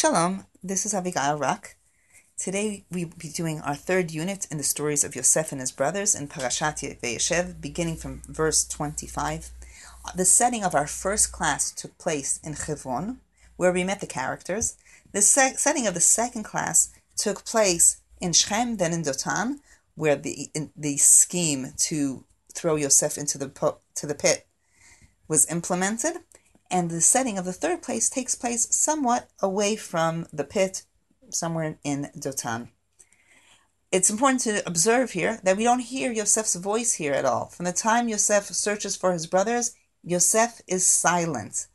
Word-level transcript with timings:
Shalom, 0.00 0.46
this 0.62 0.86
is 0.86 0.94
Abigail 0.94 1.36
Rock. 1.36 1.74
Today 2.36 2.84
we 2.88 3.04
will 3.04 3.16
be 3.18 3.30
doing 3.30 3.60
our 3.62 3.74
third 3.74 4.12
unit 4.12 4.46
in 4.48 4.56
the 4.56 4.62
stories 4.62 5.02
of 5.02 5.16
Yosef 5.16 5.50
and 5.50 5.60
his 5.60 5.72
brothers 5.72 6.14
in 6.14 6.28
Parashat 6.28 7.00
Vayeshev, 7.00 7.60
beginning 7.60 7.96
from 7.96 8.22
verse 8.28 8.64
25. 8.64 9.50
The 10.14 10.24
setting 10.24 10.62
of 10.62 10.76
our 10.76 10.86
first 10.86 11.32
class 11.32 11.72
took 11.72 11.98
place 11.98 12.38
in 12.44 12.52
Hebron, 12.52 13.18
where 13.56 13.72
we 13.72 13.82
met 13.82 13.98
the 13.98 14.06
characters. 14.06 14.76
The 15.10 15.20
se- 15.20 15.54
setting 15.56 15.88
of 15.88 15.94
the 15.94 16.00
second 16.00 16.44
class 16.44 16.92
took 17.16 17.44
place 17.44 18.00
in 18.20 18.32
Shechem, 18.32 18.76
then 18.76 18.92
in 18.92 19.02
Dotan, 19.02 19.56
where 19.96 20.14
the 20.14 20.52
the 20.76 20.96
scheme 20.98 21.72
to 21.88 22.24
throw 22.54 22.76
Yosef 22.76 23.18
into 23.18 23.36
the 23.36 23.48
po- 23.48 23.80
to 23.96 24.06
the 24.06 24.14
pit 24.14 24.46
was 25.26 25.50
implemented 25.50 26.18
and 26.70 26.90
the 26.90 27.00
setting 27.00 27.38
of 27.38 27.44
the 27.44 27.52
third 27.52 27.82
place 27.82 28.08
takes 28.08 28.34
place 28.34 28.68
somewhat 28.74 29.28
away 29.40 29.76
from 29.76 30.26
the 30.32 30.44
pit, 30.44 30.82
somewhere 31.30 31.78
in 31.84 32.10
Dotan. 32.16 32.68
It's 33.90 34.10
important 34.10 34.42
to 34.42 34.66
observe 34.66 35.12
here 35.12 35.40
that 35.44 35.56
we 35.56 35.64
don't 35.64 35.80
hear 35.80 36.12
Yosef's 36.12 36.54
voice 36.56 36.94
here 36.94 37.14
at 37.14 37.24
all. 37.24 37.46
From 37.46 37.64
the 37.64 37.72
time 37.72 38.08
Yosef 38.08 38.44
searches 38.46 38.96
for 38.96 39.12
his 39.12 39.26
brothers, 39.26 39.74
Yosef 40.02 40.60
is 40.66 40.86
silent. 40.86 41.68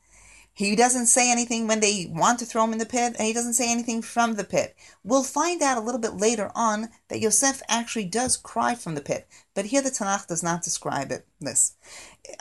He 0.55 0.75
doesn't 0.75 1.07
say 1.07 1.31
anything 1.31 1.67
when 1.67 1.79
they 1.79 2.05
want 2.11 2.37
to 2.37 2.45
throw 2.45 2.63
him 2.63 2.73
in 2.73 2.77
the 2.77 2.85
pit, 2.85 3.15
and 3.17 3.25
he 3.27 3.33
doesn't 3.33 3.55
say 3.55 3.71
anything 3.71 4.03
from 4.03 4.35
the 4.35 4.43
pit. 4.43 4.75
We'll 5.03 5.23
find 5.23 5.63
out 5.63 5.79
a 5.79 5.81
little 5.81 5.99
bit 5.99 6.17
later 6.17 6.51
on 6.53 6.89
that 7.07 7.19
Yosef 7.19 7.63
actually 7.67 8.05
does 8.05 8.37
cry 8.37 8.75
from 8.75 8.93
the 8.93 9.01
pit, 9.01 9.27
but 9.55 9.65
here 9.65 9.81
the 9.81 9.89
Tanakh 9.89 10.27
does 10.27 10.43
not 10.43 10.61
describe 10.61 11.11
it. 11.11 11.25
This. 11.41 11.73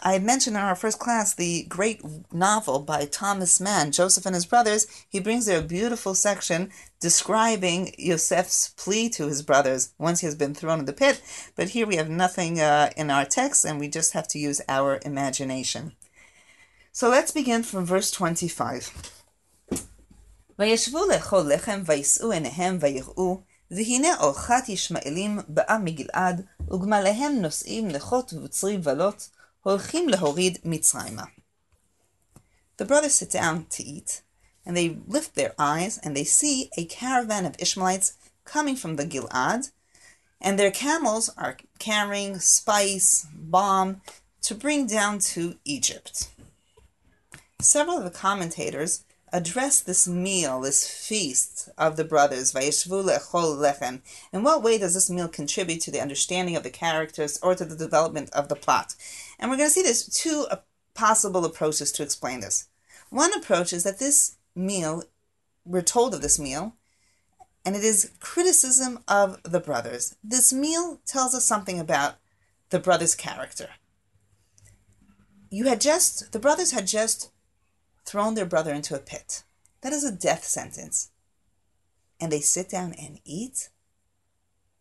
I 0.02 0.18
mentioned 0.18 0.56
in 0.56 0.62
our 0.62 0.76
first 0.76 0.98
class 0.98 1.34
the 1.34 1.64
great 1.64 2.02
novel 2.30 2.80
by 2.80 3.06
Thomas 3.06 3.58
Mann, 3.60 3.90
Joseph 3.90 4.26
and 4.26 4.34
His 4.34 4.46
Brothers. 4.46 4.86
He 5.08 5.18
brings 5.18 5.46
there 5.46 5.58
a 5.58 5.62
beautiful 5.62 6.14
section 6.14 6.70
describing 7.00 7.94
Yosef's 7.98 8.68
plea 8.76 9.08
to 9.08 9.26
his 9.26 9.42
brothers 9.42 9.94
once 9.98 10.20
he 10.20 10.26
has 10.26 10.36
been 10.36 10.54
thrown 10.54 10.80
in 10.80 10.84
the 10.84 10.92
pit, 10.92 11.22
but 11.56 11.70
here 11.70 11.86
we 11.86 11.96
have 11.96 12.10
nothing 12.10 12.60
uh, 12.60 12.90
in 12.94 13.10
our 13.10 13.24
text, 13.24 13.64
and 13.64 13.80
we 13.80 13.88
just 13.88 14.12
have 14.12 14.28
to 14.28 14.38
use 14.38 14.60
our 14.68 15.00
imagination. 15.04 15.92
So 16.93 17.09
let's 17.09 17.31
begin 17.31 17.63
from 17.63 17.85
verse 17.85 18.11
25. 18.11 18.89
וישבו 20.59 21.05
לאכול 21.05 21.53
לחם, 21.53 21.81
וישאו 21.85 22.31
עיניהם 22.31 22.77
ויראו, 22.81 23.41
והנה 23.71 24.17
אורחת 24.19 24.69
ישמעאלים 24.69 25.39
באה 25.47 25.77
מגלעד, 25.77 26.45
וגמליהם 26.71 27.41
נושאים 27.41 27.89
לחות 27.89 28.33
ובצרי 28.33 28.77
ולוט, 28.83 29.23
הולכים 29.63 30.09
להוריד 30.09 30.57
מצרימה. 30.63 31.23
The 32.81 32.85
brothers 32.85 33.15
sit 33.15 33.31
down 33.31 33.65
to 33.75 33.83
eat, 33.83 34.21
and 34.65 34.77
they 34.77 34.97
lift 35.07 35.35
their 35.35 35.53
eyes, 35.59 35.97
and 36.03 36.15
they 36.15 36.23
see 36.23 36.69
a 36.77 36.85
caravan 36.85 37.45
of 37.45 37.55
Ishmaelites 37.59 38.13
coming 38.45 38.75
from 38.75 38.95
the 38.95 39.05
Gilad, 39.05 39.71
and 40.41 40.57
their 40.57 40.71
camels 40.71 41.29
are 41.37 41.57
carrying 41.79 42.39
spice, 42.39 43.25
balm, 43.33 44.01
to 44.41 44.53
bring 44.55 44.85
down 44.85 45.19
to 45.33 45.55
Egypt. 45.65 46.29
Several 47.62 47.98
of 47.98 48.04
the 48.04 48.10
commentators 48.10 49.04
address 49.32 49.80
this 49.80 50.06
meal, 50.06 50.60
this 50.60 50.86
feast 50.86 51.68
of 51.78 51.96
the 51.96 52.04
brothers, 52.04 52.52
Vayeshvu 52.52 53.04
lechol 53.04 53.56
lechem. 53.56 54.02
In 54.32 54.42
what 54.42 54.62
way 54.62 54.78
does 54.78 54.94
this 54.94 55.08
meal 55.08 55.28
contribute 55.28 55.80
to 55.82 55.90
the 55.90 56.00
understanding 56.00 56.56
of 56.56 56.64
the 56.64 56.70
characters 56.70 57.38
or 57.42 57.54
to 57.54 57.64
the 57.64 57.76
development 57.76 58.30
of 58.30 58.48
the 58.48 58.56
plot? 58.56 58.94
And 59.38 59.50
we're 59.50 59.56
going 59.56 59.68
to 59.68 59.72
see 59.72 59.82
there's 59.82 60.06
two 60.06 60.46
uh, 60.50 60.56
possible 60.94 61.44
approaches 61.44 61.92
to 61.92 62.02
explain 62.02 62.40
this. 62.40 62.68
One 63.10 63.32
approach 63.32 63.72
is 63.72 63.84
that 63.84 63.98
this 63.98 64.36
meal, 64.54 65.04
we're 65.64 65.82
told 65.82 66.14
of 66.14 66.20
this 66.20 66.38
meal, 66.38 66.74
and 67.64 67.76
it 67.76 67.84
is 67.84 68.10
criticism 68.20 68.98
of 69.08 69.40
the 69.44 69.60
brothers. 69.60 70.16
This 70.22 70.52
meal 70.52 71.00
tells 71.06 71.34
us 71.34 71.44
something 71.44 71.78
about 71.78 72.16
the 72.70 72.80
brothers' 72.80 73.14
character. 73.14 73.68
You 75.48 75.66
had 75.66 75.80
just, 75.80 76.32
the 76.32 76.38
brothers 76.38 76.72
had 76.72 76.86
just 76.86 77.31
thrown 78.04 78.34
their 78.34 78.46
brother 78.46 78.72
into 78.72 78.94
a 78.94 79.00
pit. 79.00 79.42
That 79.82 79.92
is 79.92 80.04
a 80.04 80.12
death 80.12 80.44
sentence. 80.44 81.10
And 82.20 82.30
they 82.30 82.40
sit 82.40 82.68
down 82.68 82.94
and 82.94 83.20
eat? 83.24 83.68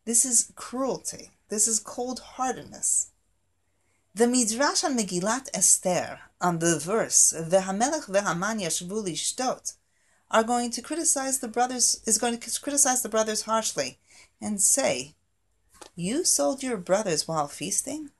This 0.06 0.26
is 0.26 0.52
cruelty. 0.56 1.32
This 1.50 1.68
is 1.68 1.80
cold 1.80 2.20
heartedness. 2.20 3.12
The 4.14 4.28
Midrash 4.28 4.84
on 4.84 4.98
Megillat 4.98 5.50
Esther, 5.54 6.20
on 6.42 6.60
the 6.60 6.78
verse, 6.78 7.34
Vehamelech 7.34 8.08
vehaman 8.08 8.62
yashvu 8.62 9.06
lishtot, 9.06 9.76
are 10.30 10.44
going 10.44 10.72
to 10.72 10.82
criticize 10.82 11.40
the 11.40 11.48
brothers, 11.48 12.02
is 12.06 12.18
going 12.18 12.38
to 12.38 12.62
criticize 12.62 13.02
the 13.04 13.10
brothers 13.10 13.44
harshly 13.44 14.00
and 14.42 14.62
say, 14.62 15.16
You 15.96 16.26
sold 16.26 16.62
your 16.62 16.78
brothers 16.78 17.28
while 17.28 17.48
feasting? 17.48 18.12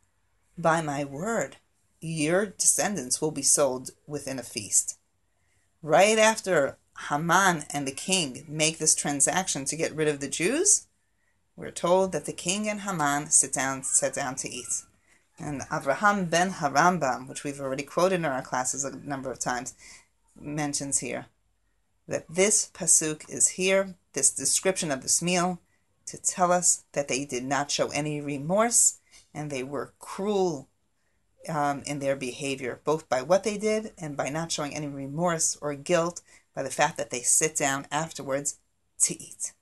By 0.58 0.82
my 0.82 1.04
word, 1.04 1.58
your 2.02 2.48
descendants 2.48 3.22
will 3.22 3.32
be 3.32 3.44
sold 3.44 3.92
within 4.08 4.40
a 4.40 4.44
feast. 4.44 4.98
Right 5.84 6.18
after 6.18 6.78
Haman 7.10 7.64
and 7.72 7.88
the 7.88 7.92
king 7.92 8.44
make 8.48 8.80
this 8.80 8.96
transaction 8.96 9.66
to 9.66 9.76
get 9.76 9.96
rid 9.96 10.08
of 10.08 10.20
the 10.20 10.28
Jews, 10.28 10.88
we're 11.56 11.72
told 11.72 12.12
that 12.12 12.26
the 12.26 12.34
king 12.34 12.68
and 12.68 12.82
Haman 12.82 13.28
sit 13.30 13.54
down, 13.54 13.84
sit 13.84 14.14
down 14.14 14.36
to 14.36 14.50
eat. 14.50 14.84
And 15.40 15.62
Avraham 15.62 16.30
ben 16.30 16.52
Harambam, 16.52 17.28
which 17.28 17.44
we've 17.44 17.60
already 17.60 17.84
quoted 17.84 18.16
in 18.16 18.26
our 18.26 18.42
classes 18.42 18.84
a 18.84 18.96
number 18.96 19.32
of 19.32 19.40
times, 19.40 19.74
mentions 20.40 21.00
here 21.00 21.28
that 22.08 22.26
this 22.28 22.70
pasuk 22.74 23.30
is 23.30 23.50
here, 23.50 23.96
this 24.14 24.32
description 24.32 24.92
of 24.92 25.02
this 25.02 25.22
meal, 25.22 25.60
to 26.06 26.18
tell 26.22 26.52
us 26.52 26.84
that 26.92 27.08
they 27.08 27.26
did 27.26 27.44
not 27.44 27.72
show 27.72 27.88
any 27.90 28.20
remorse 28.20 28.98
and 29.34 29.50
they 29.50 29.64
were 29.64 29.94
cruel 30.00 30.68
um, 31.50 31.84
in 31.86 32.00
their 32.00 32.16
behavior, 32.16 32.82
both 32.84 33.10
by 33.10 33.22
what 33.22 33.44
they 33.44 33.58
did 33.58 33.94
and 33.98 34.18
by 34.18 34.30
not 34.30 34.52
showing 34.52 34.76
any 34.76 34.88
remorse 34.88 35.58
or 35.62 35.74
guilt 35.74 36.22
by 36.56 36.64
the 36.64 36.70
fact 36.70 36.98
that 36.98 37.10
they 37.10 37.22
sit 37.22 37.56
down 37.56 37.88
afterwards 37.92 38.58
to 39.02 39.22
eat. 39.22 39.54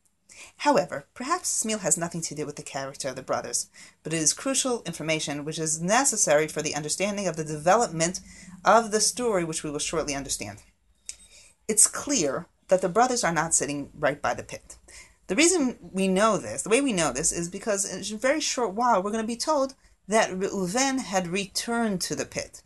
However, 0.57 1.07
perhaps 1.13 1.51
this 1.51 1.65
meal 1.65 1.79
has 1.79 1.97
nothing 1.97 2.21
to 2.21 2.35
do 2.35 2.45
with 2.45 2.55
the 2.55 2.63
character 2.63 3.09
of 3.09 3.15
the 3.15 3.21
brothers, 3.21 3.69
but 4.03 4.13
it 4.13 4.21
is 4.21 4.33
crucial 4.33 4.83
information 4.83 5.43
which 5.43 5.59
is 5.59 5.81
necessary 5.81 6.47
for 6.47 6.61
the 6.61 6.75
understanding 6.75 7.27
of 7.27 7.35
the 7.35 7.43
development 7.43 8.21
of 8.63 8.91
the 8.91 9.01
story, 9.01 9.43
which 9.43 9.63
we 9.63 9.71
will 9.71 9.79
shortly 9.79 10.15
understand. 10.15 10.63
It's 11.67 11.87
clear 11.87 12.47
that 12.69 12.81
the 12.81 12.89
brothers 12.89 13.23
are 13.23 13.33
not 13.33 13.53
sitting 13.53 13.89
right 13.93 14.21
by 14.21 14.33
the 14.33 14.43
pit. 14.43 14.77
The 15.27 15.35
reason 15.35 15.77
we 15.91 16.07
know 16.07 16.37
this, 16.37 16.63
the 16.63 16.69
way 16.69 16.81
we 16.81 16.93
know 16.93 17.11
this, 17.11 17.31
is 17.31 17.49
because 17.49 17.85
in 17.85 18.15
a 18.15 18.17
very 18.17 18.39
short 18.39 18.73
while 18.73 19.03
we're 19.03 19.11
going 19.11 19.23
to 19.23 19.27
be 19.27 19.35
told 19.35 19.75
that 20.09 20.31
Reuven 20.31 20.99
had 20.99 21.27
returned 21.27 22.01
to 22.01 22.15
the 22.15 22.25
pit. 22.25 22.63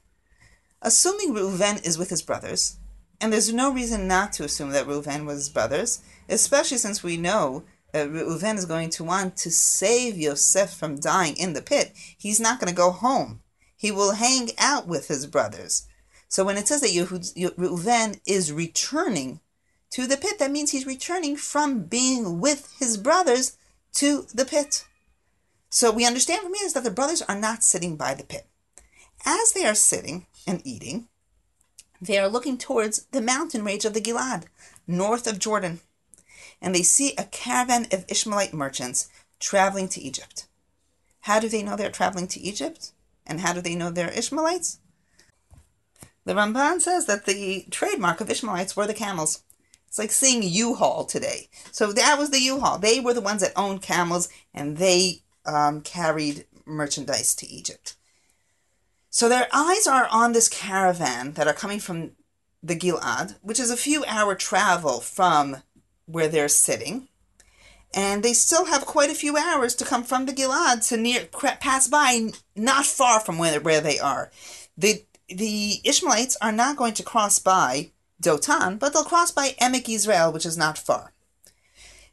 Assuming 0.81 1.33
Reuven 1.33 1.85
is 1.85 1.97
with 1.97 2.09
his 2.09 2.21
brothers, 2.21 2.77
and 3.19 3.31
there's 3.31 3.53
no 3.53 3.71
reason 3.71 4.07
not 4.07 4.31
to 4.33 4.45
assume 4.45 4.71
that 4.71 4.87
Reuven 4.87 5.25
was 5.25 5.35
his 5.35 5.49
brothers, 5.49 6.01
especially 6.29 6.77
since 6.77 7.03
we 7.03 7.17
know 7.17 7.63
that 7.91 8.09
Reuven 8.09 8.57
is 8.57 8.65
going 8.65 8.89
to 8.91 9.03
want 9.03 9.35
to 9.37 9.51
save 9.51 10.17
Yosef 10.17 10.73
from 10.73 10.99
dying 10.99 11.35
in 11.35 11.51
the 11.51 11.61
pit. 11.61 11.91
He's 12.17 12.39
not 12.39 12.59
going 12.59 12.69
to 12.69 12.75
go 12.75 12.91
home. 12.91 13.41
He 13.75 13.91
will 13.91 14.13
hang 14.13 14.49
out 14.57 14.87
with 14.87 15.09
his 15.09 15.27
brothers. 15.27 15.85
So 16.29 16.45
when 16.45 16.57
it 16.57 16.67
says 16.67 16.81
that 16.81 17.53
Reuven 17.57 18.19
is 18.25 18.53
returning 18.53 19.41
to 19.91 20.07
the 20.07 20.17
pit, 20.17 20.39
that 20.39 20.49
means 20.49 20.71
he's 20.71 20.87
returning 20.87 21.35
from 21.35 21.83
being 21.83 22.39
with 22.39 22.73
his 22.79 22.97
brothers 22.97 23.57
to 23.95 24.25
the 24.33 24.45
pit. 24.45 24.85
So 25.73 25.91
we 25.91 26.05
understand 26.05 26.43
from 26.43 26.53
here 26.53 26.67
is 26.67 26.73
that 26.73 26.83
the 26.83 26.91
brothers 26.91 27.23
are 27.23 27.35
not 27.35 27.63
sitting 27.63 27.95
by 27.95 28.13
the 28.13 28.23
pit. 28.23 28.45
As 29.25 29.53
they 29.53 29.65
are 29.65 29.73
sitting 29.73 30.27
and 30.45 30.61
eating, 30.63 31.07
they 31.99 32.19
are 32.19 32.27
looking 32.27 32.59
towards 32.59 33.05
the 33.05 33.23
mountain 33.23 33.65
range 33.65 33.83
of 33.83 33.95
the 33.95 33.99
Gilad, 33.99 34.43
north 34.85 35.25
of 35.25 35.39
Jordan, 35.39 35.79
and 36.61 36.75
they 36.75 36.83
see 36.83 37.15
a 37.17 37.23
caravan 37.23 37.87
of 37.91 38.05
Ishmaelite 38.07 38.53
merchants 38.53 39.09
traveling 39.39 39.87
to 39.89 40.01
Egypt. 40.01 40.45
How 41.21 41.39
do 41.39 41.49
they 41.49 41.63
know 41.63 41.75
they're 41.75 41.89
traveling 41.89 42.27
to 42.27 42.39
Egypt? 42.39 42.91
And 43.25 43.39
how 43.39 43.51
do 43.51 43.59
they 43.59 43.73
know 43.73 43.89
they're 43.89 44.15
Ishmaelites? 44.15 44.77
The 46.23 46.35
Ramban 46.35 46.81
says 46.81 47.07
that 47.07 47.25
the 47.25 47.65
trademark 47.71 48.21
of 48.21 48.29
Ishmaelites 48.29 48.77
were 48.77 48.85
the 48.85 48.93
camels. 48.93 49.41
It's 49.87 49.97
like 49.97 50.11
seeing 50.11 50.43
U-Haul 50.43 51.05
today. 51.05 51.49
So 51.71 51.91
that 51.93 52.19
was 52.19 52.29
the 52.29 52.41
U-Haul. 52.41 52.77
They 52.77 52.99
were 52.99 53.15
the 53.15 53.21
ones 53.21 53.41
that 53.41 53.53
owned 53.55 53.81
camels, 53.81 54.29
and 54.53 54.77
they 54.77 55.22
um, 55.45 55.81
carried 55.81 56.45
merchandise 56.65 57.35
to 57.35 57.47
Egypt. 57.47 57.95
So 59.09 59.29
their 59.29 59.47
eyes 59.53 59.85
are 59.85 60.07
on 60.11 60.31
this 60.31 60.49
caravan 60.49 61.33
that 61.33 61.47
are 61.47 61.53
coming 61.53 61.79
from 61.79 62.11
the 62.63 62.75
Gilad, 62.75 63.35
which 63.41 63.59
is 63.59 63.69
a 63.69 63.77
few 63.77 64.03
hour 64.05 64.33
travel 64.35 65.01
from 65.01 65.57
where 66.05 66.27
they're 66.27 66.47
sitting. 66.47 67.09
And 67.93 68.23
they 68.23 68.33
still 68.33 68.65
have 68.65 68.87
quite 68.87 69.11
a 69.11 69.15
few 69.15 69.37
hours 69.37 69.75
to 69.75 69.85
come 69.85 70.03
from 70.03 70.25
the 70.25 70.33
Gilad 70.33 70.87
to 70.87 70.97
near 70.97 71.25
pass 71.25 71.87
by, 71.87 72.29
not 72.55 72.85
far 72.85 73.19
from 73.19 73.37
where, 73.37 73.59
where 73.59 73.81
they 73.81 73.99
are. 73.99 74.31
The 74.75 75.03
the 75.29 75.79
Ishmaelites 75.83 76.37
are 76.41 76.51
not 76.51 76.75
going 76.75 76.93
to 76.95 77.03
cross 77.03 77.39
by 77.39 77.91
Dotan, 78.21 78.79
but 78.79 78.93
they'll 78.93 79.03
cross 79.03 79.31
by 79.31 79.49
Emek 79.61 79.89
Israel, 79.89 80.31
which 80.31 80.45
is 80.45 80.57
not 80.57 80.77
far. 80.77 81.13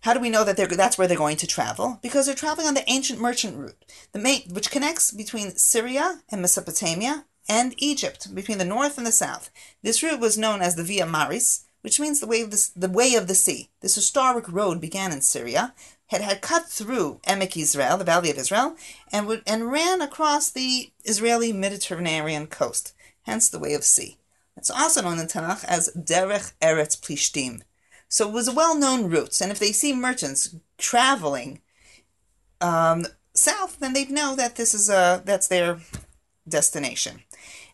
How 0.03 0.15
do 0.15 0.21
we 0.21 0.31
know 0.31 0.45
that 0.45 0.57
they're, 0.57 0.67
that's 0.67 0.97
where 0.97 1.07
they're 1.07 1.17
going 1.17 1.37
to 1.39 1.47
travel? 1.47 1.99
Because 2.03 2.27
they're 2.27 2.35
traveling 2.35 2.67
on 2.67 2.75
the 2.75 2.89
ancient 2.91 3.21
merchant 3.21 3.57
route, 3.57 3.85
the 4.13 4.19
main, 4.19 4.43
which 4.51 4.71
connects 4.71 5.11
between 5.11 5.51
Syria 5.57 6.21
and 6.31 6.41
Mesopotamia 6.41 7.27
and 7.49 7.75
Egypt, 7.77 8.35
between 8.35 8.59
the 8.59 8.65
north 8.65 8.97
and 8.97 9.07
the 9.07 9.13
south. 9.13 9.51
This 9.83 10.03
route 10.03 10.21
was 10.21 10.39
known 10.39 10.63
as 10.63 10.77
the 10.77 10.85
Via 10.85 11.05
Maris, 11.05 11.67
which 11.83 12.01
means 12.01 12.21
the 12.21 12.27
way 12.27 12.41
of 12.41 12.51
the, 12.51 12.71
the 12.75 12.89
way 12.89 13.15
of 13.15 13.27
the 13.27 13.35
sea. 13.35 13.69
This 13.81 13.95
historic 13.95 14.51
road 14.51 14.81
began 14.81 15.13
in 15.13 15.21
Syria, 15.21 15.75
had, 16.07 16.23
had 16.23 16.41
cut 16.41 16.67
through 16.67 17.21
Emek 17.27 17.57
Israel, 17.57 17.99
the 17.99 18.05
Valley 18.05 18.31
of 18.31 18.39
Israel, 18.39 18.77
and 19.13 19.27
would, 19.27 19.43
and 19.47 19.71
ran 19.71 20.01
across 20.01 20.51
the 20.51 20.93
Israeli 21.05 21.53
Mediterranean 21.53 22.47
coast, 22.47 22.95
hence 23.23 23.49
the 23.49 23.59
way 23.59 23.75
of 23.75 23.85
sea. 23.85 24.17
It's 24.57 24.71
also 24.71 25.03
known 25.03 25.19
in 25.19 25.27
Tanakh 25.27 25.65
as 25.65 25.91
Derech 25.97 26.53
Eretz 26.61 26.99
Plishtim, 27.01 27.63
so 28.10 28.28
it 28.28 28.34
was 28.34 28.48
a 28.48 28.54
well-known 28.54 29.10
route, 29.10 29.42
and 29.42 29.52
if 29.52 29.60
they 29.60 29.72
see 29.72 29.94
merchants 29.94 30.56
traveling 30.78 31.62
um, 32.62 33.06
south, 33.34 33.80
then 33.80 33.94
they 33.94 34.06
know 34.06 34.36
that 34.36 34.56
this 34.56 34.74
is 34.74 34.90
a 34.90 35.22
that's 35.26 35.48
their 35.48 35.80
destination. 36.48 37.22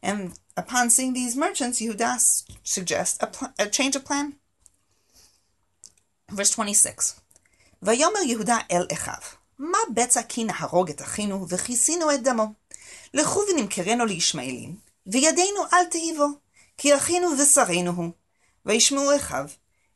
And 0.01 0.39
upon 0.57 0.89
seeing 0.89 1.13
these 1.13 1.35
merchants, 1.35 1.81
Yehuda 1.81 2.43
suggests 2.63 3.17
a, 3.21 3.27
pl- 3.27 3.53
a 3.59 3.67
change 3.67 3.95
of 3.95 4.05
plan. 4.05 4.35
Verse 6.31 6.51
26. 6.51 7.15
ויאמר 7.83 8.19
יהודה 8.27 8.57
אל 8.71 8.87
אחיו, 8.93 9.21
מה 9.59 9.77
בצע 9.93 10.23
כי 10.23 10.43
נהרוג 10.43 10.89
את 10.89 11.01
אחינו 11.01 11.45
וכיסינו 11.49 12.11
את 12.11 12.23
דמו? 12.23 12.53
לכו 13.13 13.39
ונמכרנו 13.49 14.05
לישמעאלים, 14.05 14.75
וידינו 15.07 15.61
אל 15.73 15.85
תהיבו, 15.85 16.27
כי 16.77 16.95
אחינו 16.95 17.27
ושרינו 17.37 17.91
הוא. 17.91 18.11
וישמעו 18.65 19.15
אחיו, 19.15 19.45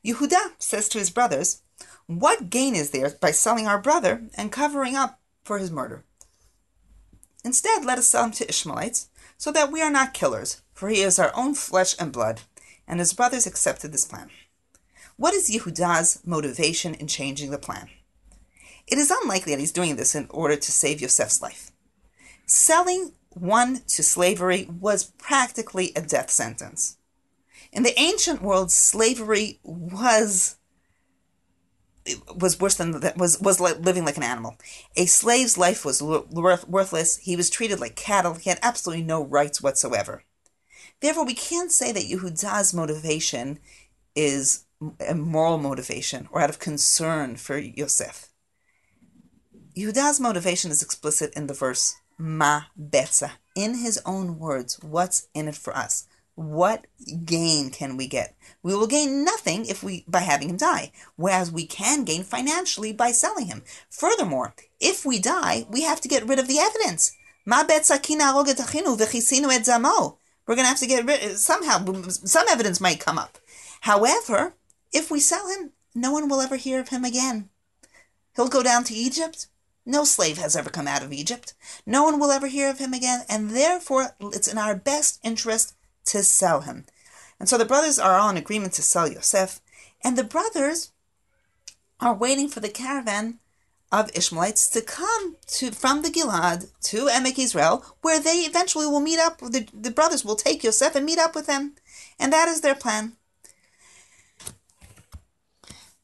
Yehuda 0.05 0.52
says 0.58 0.88
to 0.91 0.99
his 0.99 1.11
brothers, 1.11 1.62
What 2.06 2.50
gain 2.50 2.75
is 2.75 2.91
there 2.91 3.11
by 3.20 3.31
selling 3.31 3.67
our 3.67 3.81
brother 3.81 4.23
and 4.35 4.52
covering 4.52 4.97
up 4.97 5.20
for 5.44 5.58
his 5.58 5.70
murder? 5.70 6.05
Instead, 7.44 7.85
let 7.85 7.99
us 7.99 8.06
sell 8.06 8.25
him 8.25 8.32
to 8.32 8.49
Ishmaelites, 8.49 9.08
so 9.38 9.50
that 9.52 9.73
we 9.73 9.81
are 9.81 9.91
not 9.91 10.14
killers, 10.14 10.61
for 10.73 10.88
he 10.88 11.00
is 11.00 11.19
our 11.19 11.32
own 11.35 11.55
flesh 11.55 11.94
and 11.99 12.12
blood. 12.12 12.43
And 12.87 12.99
his 12.99 13.12
brothers 13.12 13.47
accepted 13.47 13.93
this 13.93 14.05
plan. 14.05 14.31
What 15.17 15.35
is 15.35 15.50
Yehuda's 15.50 16.20
motivation 16.25 16.94
in 16.94 17.06
changing 17.06 17.50
the 17.50 17.58
plan? 17.58 17.88
It 18.87 18.99
is 18.99 19.11
unlikely 19.11 19.52
that 19.52 19.61
he's 19.61 19.73
doing 19.73 19.97
this 19.97 20.14
in 20.14 20.26
order 20.31 20.56
to 20.56 20.73
save 20.73 21.00
Yosef's 21.00 21.41
life. 21.41 21.70
Selling 22.47 23.12
one 23.31 23.82
to 23.88 24.02
slavery 24.02 24.67
was 24.81 25.05
practically 25.05 25.93
a 25.94 26.02
death 26.02 26.31
sentence. 26.31 26.97
In 27.72 27.82
the 27.82 27.99
ancient 27.99 28.43
world, 28.43 28.70
slavery 28.72 29.61
was 29.62 30.56
was 32.34 32.58
worse 32.58 32.75
than 32.75 33.00
that 33.00 33.17
was 33.17 33.40
was 33.40 33.61
like 33.61 33.78
living 33.81 34.05
like 34.05 34.17
an 34.17 34.22
animal. 34.22 34.56
A 34.96 35.06
slave's 35.06 35.58
life 35.58 35.84
was 35.84 36.02
worthless. 36.02 37.19
He 37.19 37.37
was 37.37 37.50
treated 37.50 37.78
like 37.78 37.94
cattle. 37.94 38.34
He 38.34 38.50
had 38.50 38.58
absolutely 38.62 39.05
no 39.05 39.25
rights 39.25 39.62
whatsoever. 39.62 40.25
Therefore, 41.00 41.25
we 41.25 41.34
can't 41.34 41.72
say 41.72 41.93
that 41.93 42.08
Yehuda's 42.08 42.75
motivation 42.75 43.58
is 44.14 44.64
a 45.06 45.14
moral 45.14 45.58
motivation 45.58 46.28
or 46.32 46.40
out 46.40 46.50
of 46.50 46.58
concern 46.58 47.37
for 47.37 47.58
Yosef. 47.58 48.28
Yehuda's 49.76 50.20
motivation 50.20 50.70
is 50.70 50.82
explicit 50.82 51.32
in 51.34 51.46
the 51.46 51.55
verse 51.55 51.96
Ma 52.19 52.62
Betza. 52.78 53.32
In 53.55 53.78
his 53.78 54.00
own 54.05 54.38
words, 54.38 54.78
what's 54.82 55.28
in 55.34 55.49
it 55.49 55.56
for 55.56 55.76
us? 55.76 56.06
What 56.35 56.87
gain 57.25 57.71
can 57.71 57.97
we 57.97 58.06
get? 58.06 58.37
We 58.62 58.75
will 58.75 58.87
gain 58.87 59.25
nothing 59.25 59.67
if 59.67 59.82
we 59.82 60.05
by 60.09 60.21
having 60.21 60.50
him 60.50 60.56
die, 60.56 60.93
whereas 61.17 61.50
we 61.50 61.67
can 61.67 62.05
gain 62.05 62.23
financially 62.23 62.93
by 62.93 63.12
selling 63.12 63.47
him. 63.47 63.62
Furthermore, 63.88 64.55
if 64.81 65.05
we 65.05 65.19
die, 65.19 65.67
we 65.71 65.82
have 65.82 66.00
to 66.03 66.09
get 66.09 66.27
rid 66.27 66.38
of 66.38 66.49
the 66.49 66.59
evidence. 66.59 67.12
We're 67.47 67.65
going 70.56 70.65
to 70.65 70.71
have 70.71 70.79
to 70.79 70.87
get 70.87 71.06
rid 71.06 71.38
somehow. 71.38 71.85
Some 72.09 72.47
evidence 72.49 72.81
might 72.81 73.00
come 73.00 73.19
up. 73.19 73.38
However, 73.83 74.55
if 74.93 75.11
we 75.11 75.21
sell 75.21 75.49
him, 75.49 75.73
no 75.94 76.12
one 76.12 76.29
will 76.29 76.41
ever 76.41 76.56
hear 76.56 76.81
of 76.81 76.88
him 76.88 77.05
again. 77.05 77.49
He'll 78.37 78.49
go 78.49 78.62
down 78.62 78.85
to 78.85 78.94
Egypt. 78.94 79.47
No 79.87 80.05
slave 80.05 80.38
has 80.38 80.55
ever 80.55 80.71
come 80.71 80.87
out 80.87 81.03
of 81.03 81.12
Egypt. 81.12 81.55
No 81.87 82.05
one 82.05 82.21
will 82.21 82.31
ever 82.31 82.47
hear 82.47 82.69
of 82.69 82.79
him 82.79 82.93
again, 82.93 83.25
and 83.29 83.50
therefore 83.50 84.15
it's 84.21 84.49
in 84.49 84.59
our 84.59 84.75
best 84.75 85.19
interest 85.23 85.75
to 86.06 86.24
sell 86.24 86.62
him. 86.62 86.86
And 87.39 87.50
so 87.50 87.57
the 87.57 87.66
brothers 87.66 88.00
are 88.00 88.18
all 88.18 88.30
in 88.30 88.38
agreement 88.38 88.74
to 88.74 88.81
sell 88.81 89.07
Yosef, 89.07 89.60
and 90.04 90.18
the 90.18 90.24
brothers 90.24 90.92
are 92.00 92.13
waiting 92.13 92.48
for 92.48 92.60
the 92.60 92.69
caravan 92.69 93.39
of 93.92 94.10
Ishmaelites 94.16 94.69
to 94.69 94.81
come 94.81 95.38
to 95.48 95.72
from 95.72 96.01
the 96.01 96.10
Gilad 96.10 96.68
to 96.89 97.07
Emek 97.07 97.39
Israel, 97.39 97.86
where 98.01 98.19
they 98.19 98.39
eventually 98.39 98.86
will 98.86 99.00
meet 99.00 99.19
up. 99.19 99.39
The, 99.39 99.68
the 99.74 99.92
brothers 99.92 100.25
will 100.25 100.36
take 100.36 100.63
Yosef 100.63 100.95
and 100.95 101.06
meet 101.06 101.19
up 101.19 101.36
with 101.36 101.48
him, 101.48 101.74
and 102.19 102.31
that 102.33 102.48
is 102.48 102.62
their 102.62 102.75
plan. 102.75 103.13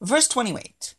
Verse 0.00 0.28
28 0.28 0.94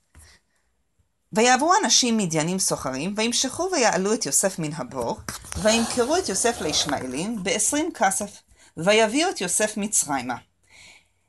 ויעברו 1.34 1.74
אנשים 1.84 2.18
מדיינים 2.18 2.60
סוחרים, 2.60 3.14
וימשכו 3.18 3.70
ויעלו 3.72 4.14
את 4.14 4.26
יוסף 4.26 4.60
מן 4.60 4.74
הבור, 4.74 5.20
וימכרו 5.62 6.18
את 6.18 6.30
יוסף 6.30 6.62
לישמעאלים 6.62 7.44
בעשרים 7.44 7.92
כסף. 7.94 8.42
Vayaviot 8.79 9.41
Yosef 9.41 9.75
Mitzrayma. 9.75 10.43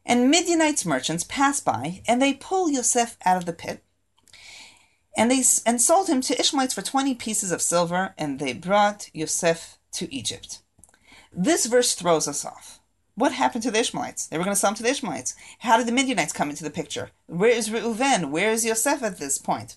And 0.06 0.30
Midianites 0.30 0.86
merchants 0.86 1.24
pass 1.24 1.60
by, 1.60 2.04
and 2.08 2.22
they 2.22 2.34
pull 2.34 2.70
Yosef 2.70 3.18
out 3.26 3.38
of 3.38 3.46
the 3.46 3.54
pit, 3.54 3.84
and 5.18 5.32
they 5.32 5.44
and 5.66 5.82
sold 5.82 6.08
him 6.08 6.22
to 6.22 6.40
Ishmaelites 6.40 6.76
for 6.76 6.82
twenty 6.84 7.16
pieces 7.16 7.52
of 7.52 7.62
silver, 7.62 8.14
and 8.18 8.40
they 8.40 8.54
brought 8.54 9.10
Yosef 9.14 9.80
to 9.94 10.14
Egypt. 10.14 10.60
This 11.34 11.66
verse 11.66 11.96
throws 11.96 12.28
us 12.28 12.46
off. 12.46 12.80
What 13.16 13.34
happened 13.34 13.64
to 13.64 13.72
the 13.72 13.80
Ishmaelites? 13.80 14.28
They 14.28 14.38
were 14.38 14.44
going 14.44 14.56
to 14.56 14.60
sell 14.60 14.70
him 14.70 14.76
to 14.78 14.84
the 14.84 14.90
Ishmaelites. 14.90 15.36
How 15.60 15.78
did 15.78 15.88
the 15.88 15.92
Midianites 15.92 16.34
come 16.34 16.50
into 16.50 16.64
the 16.64 16.70
picture? 16.70 17.10
Where 17.26 17.50
is 17.50 17.70
Reuven? 17.70 18.30
Where 18.30 18.52
is 18.52 18.64
Yosef 18.64 19.04
at 19.04 19.18
this 19.18 19.38
point? 19.38 19.76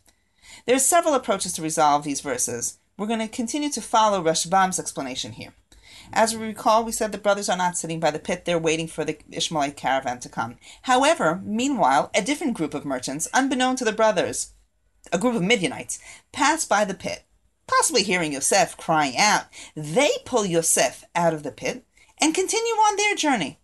There 0.66 0.76
are 0.76 0.78
several 0.78 1.14
approaches 1.14 1.52
to 1.54 1.62
resolve 1.62 2.04
these 2.04 2.20
verses. 2.20 2.78
We're 2.96 3.06
going 3.06 3.18
to 3.18 3.28
continue 3.28 3.70
to 3.70 3.80
follow 3.80 4.22
Rashbam's 4.22 4.78
explanation 4.78 5.32
here. 5.32 5.54
As 6.12 6.36
we 6.36 6.46
recall, 6.46 6.84
we 6.84 6.92
said 6.92 7.10
the 7.10 7.18
brothers 7.18 7.48
are 7.48 7.56
not 7.56 7.78
sitting 7.78 7.98
by 7.98 8.10
the 8.10 8.18
pit, 8.18 8.44
they're 8.44 8.58
waiting 8.58 8.86
for 8.86 9.04
the 9.04 9.18
Ishmaelite 9.30 9.76
caravan 9.76 10.20
to 10.20 10.28
come. 10.28 10.56
However, 10.82 11.40
meanwhile, 11.42 12.10
a 12.14 12.20
different 12.22 12.54
group 12.54 12.74
of 12.74 12.84
merchants, 12.84 13.28
unbeknown 13.32 13.76
to 13.76 13.84
the 13.84 13.92
brothers, 13.92 14.52
a 15.12 15.18
group 15.18 15.34
of 15.34 15.42
Midianites, 15.42 15.98
pass 16.30 16.64
by 16.66 16.84
the 16.84 16.94
pit, 16.94 17.24
possibly 17.66 18.02
hearing 18.02 18.32
Yosef 18.32 18.76
crying 18.76 19.16
out. 19.16 19.46
They 19.74 20.10
pull 20.24 20.44
Yosef 20.44 21.04
out 21.14 21.32
of 21.32 21.42
the 21.42 21.52
pit 21.52 21.86
and 22.20 22.34
continue 22.34 22.74
on 22.74 22.96
their 22.96 23.14
journey. 23.14 23.58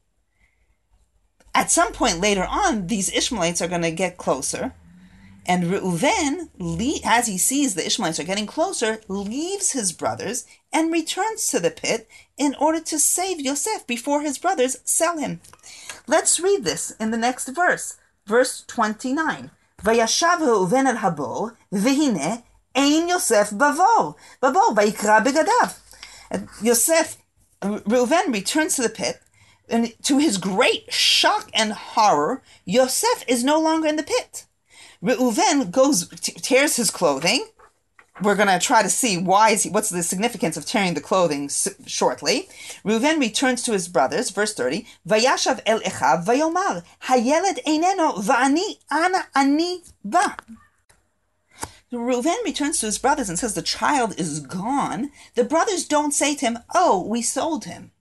At 1.55 1.71
some 1.71 1.93
point 1.93 2.21
later 2.21 2.47
on, 2.49 2.87
these 2.87 3.13
Ishmaelites 3.13 3.61
are 3.61 3.69
going 3.69 3.83
to 3.83 3.91
get 3.91 4.17
closer 4.17 4.75
and 5.48 5.66
Reuven, 5.66 6.50
as 7.06 7.28
he 7.28 7.38
sees 7.38 7.76
the 7.76 7.86
Ishmaelites 7.86 8.20
are 8.20 8.24
getting 8.24 8.46
closer, 8.46 9.02
leaves 9.08 9.72
his 9.72 9.92
brothers 9.92 10.46
and 10.72 10.92
returns 10.92 11.48
to 11.48 11.60
the 11.60 11.72
pit 11.72 12.08
in 12.38 12.56
order 12.56 12.80
to 12.80 12.98
save 12.98 13.42
Yosef 13.42 13.86
before 13.86 14.22
his 14.22 14.38
brothers 14.38 14.78
sell 14.86 15.18
him. 15.18 15.42
Let's 16.08 16.40
read 16.40 16.64
this 16.64 16.92
in 17.00 17.12
the 17.12 17.18
next 17.18 17.50
verse, 17.50 17.98
verse 18.26 18.64
29. 18.68 19.50
וישב 19.84 20.38
ראובן 20.42 20.88
אל 20.88 20.98
הבור, 20.98 21.50
והנה 21.72 22.36
אין 22.76 23.10
יוסף 23.10 23.54
בבור, 23.54 24.14
בבור, 24.42 24.74
ויקרא 24.76 25.20
בגדיו. 25.20 25.70
Yosef, 26.62 27.18
Reuven 27.62 28.34
returns 28.34 28.76
to 28.76 28.82
the 28.82 28.90
pit, 28.90 29.22
and 29.70 29.94
to 30.04 30.18
his 30.18 30.38
great 30.38 30.92
shock 30.92 31.50
and 31.54 31.74
horror, 31.74 32.42
Yosef 32.66 33.24
is 33.28 33.44
no 33.44 33.60
longer 33.60 33.88
in 33.88 33.98
the 33.98 34.04
pit. 34.04 34.46
Reuven 35.03 35.71
goes 35.71 36.09
tears 36.09 36.77
his 36.77 36.91
clothing. 36.91 37.47
We're 38.21 38.35
going 38.35 38.49
to 38.49 38.59
try 38.59 38.83
to 38.83 38.89
see 38.91 39.17
why 39.17 39.51
is 39.51 39.63
he, 39.63 39.71
what's 39.71 39.91
the 39.91 40.03
significance 40.03 40.57
of 40.57 40.67
tearing 40.67 40.95
the 40.95 41.01
clothing 41.01 41.45
s- 41.45 41.69
shortly. 41.87 42.49
Reuven 42.85 43.21
returns 43.21 43.63
to 43.63 43.73
his 43.73 43.87
brothers, 43.87 44.31
verse 44.31 44.55
30, 44.55 44.85
Vayashav 45.07 45.61
el 45.65 45.79
echav 45.81 46.27
vayomar, 46.27 46.83
hayeled 47.05 47.63
eineno 47.65 48.17
va'ani 48.17 48.79
ana 48.91 49.29
ani 49.37 49.83
ba. 50.05 50.37
Reuven 51.93 52.45
returns 52.45 52.81
to 52.81 52.87
his 52.87 52.99
brothers 52.99 53.29
and 53.29 53.39
says 53.39 53.55
the 53.55 53.63
child 53.63 54.19
is 54.19 54.41
gone. 54.41 55.11
The 55.37 55.45
brothers 55.45 55.87
don't 55.87 56.13
say 56.13 56.35
to 56.35 56.45
him, 56.45 56.59
oh, 56.75 57.07
we 57.07 57.23
sold 57.23 57.65
him. 57.67 57.93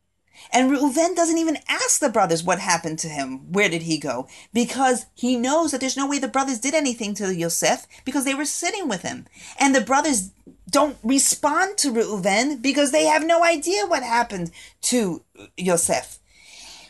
And 0.52 0.72
Reuven 0.72 1.16
doesn't 1.16 1.38
even 1.38 1.58
ask 1.68 2.00
the 2.00 2.10
brothers 2.10 2.44
what 2.44 2.60
happened 2.60 3.00
to 3.00 3.08
him. 3.08 3.52
Where 3.52 3.70
did 3.70 3.84
he 3.84 3.98
go? 3.98 4.28
Because 4.54 5.06
he 5.14 5.36
knows 5.36 5.72
that 5.72 5.82
there's 5.82 5.98
no 5.98 6.08
way 6.08 6.20
the 6.20 6.28
brothers 6.28 6.60
did 6.60 6.74
anything 6.74 7.14
to 7.16 7.36
Yosef 7.36 7.88
because 8.06 8.26
they 8.26 8.36
were 8.36 8.46
sitting 8.46 8.88
with 8.88 9.02
him. 9.02 9.26
And 9.60 9.76
the 9.76 9.82
brothers 9.82 10.32
don't 10.70 10.98
respond 11.04 11.78
to 11.80 11.92
Reuven 11.92 12.62
because 12.62 12.92
they 12.92 13.06
have 13.06 13.26
no 13.26 13.44
idea 13.44 13.86
what 13.86 14.04
happened 14.04 14.52
to 14.84 15.24
Yosef. 15.58 16.20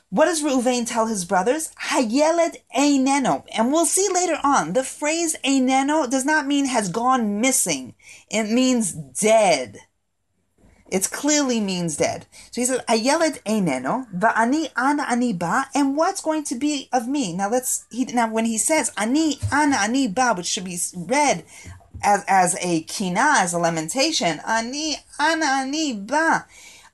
What 0.09 0.25
does 0.25 0.41
Reuven 0.41 0.87
tell 0.87 1.07
his 1.07 1.25
brothers? 1.25 1.71
Hayeled 1.89 2.55
eineno. 2.75 3.43
And 3.53 3.73
we'll 3.73 3.85
see 3.85 4.07
later 4.13 4.39
on, 4.41 4.71
the 4.71 4.83
phrase 4.83 5.35
eineno 5.43 6.09
does 6.09 6.23
not 6.23 6.47
mean 6.47 6.65
has 6.65 6.87
gone 6.89 7.41
missing. 7.41 7.93
It 8.29 8.45
means 8.45 8.93
dead. 8.93 9.79
It 10.89 11.09
clearly 11.11 11.59
means 11.59 11.97
dead. 11.97 12.25
So 12.51 12.61
he 12.61 12.65
says, 12.65 12.81
Ayeled 12.87 13.41
eineno, 13.43 14.07
va'ani 14.15 14.69
ana 14.75 15.05
ani 15.09 15.33
ba, 15.33 15.67
and 15.75 15.97
what's 15.97 16.21
going 16.21 16.43
to 16.45 16.55
be 16.55 16.87
of 16.93 17.07
me? 17.07 17.33
Now 17.33 17.49
let's, 17.49 17.85
he, 17.91 18.05
now 18.05 18.31
when 18.31 18.45
he 18.45 18.57
says, 18.57 18.91
ani 18.97 19.39
ana 19.51 19.77
ani 19.77 20.07
ba, 20.07 20.33
which 20.35 20.45
should 20.45 20.63
be 20.63 20.79
read 20.95 21.43
as, 22.01 22.23
as 22.27 22.55
a 22.61 22.81
kina, 22.81 23.35
as 23.37 23.53
a 23.53 23.59
lamentation, 23.59 24.39
ani 24.47 24.95
ana 25.19 25.45
ani 25.45 25.93
ba, 25.93 26.45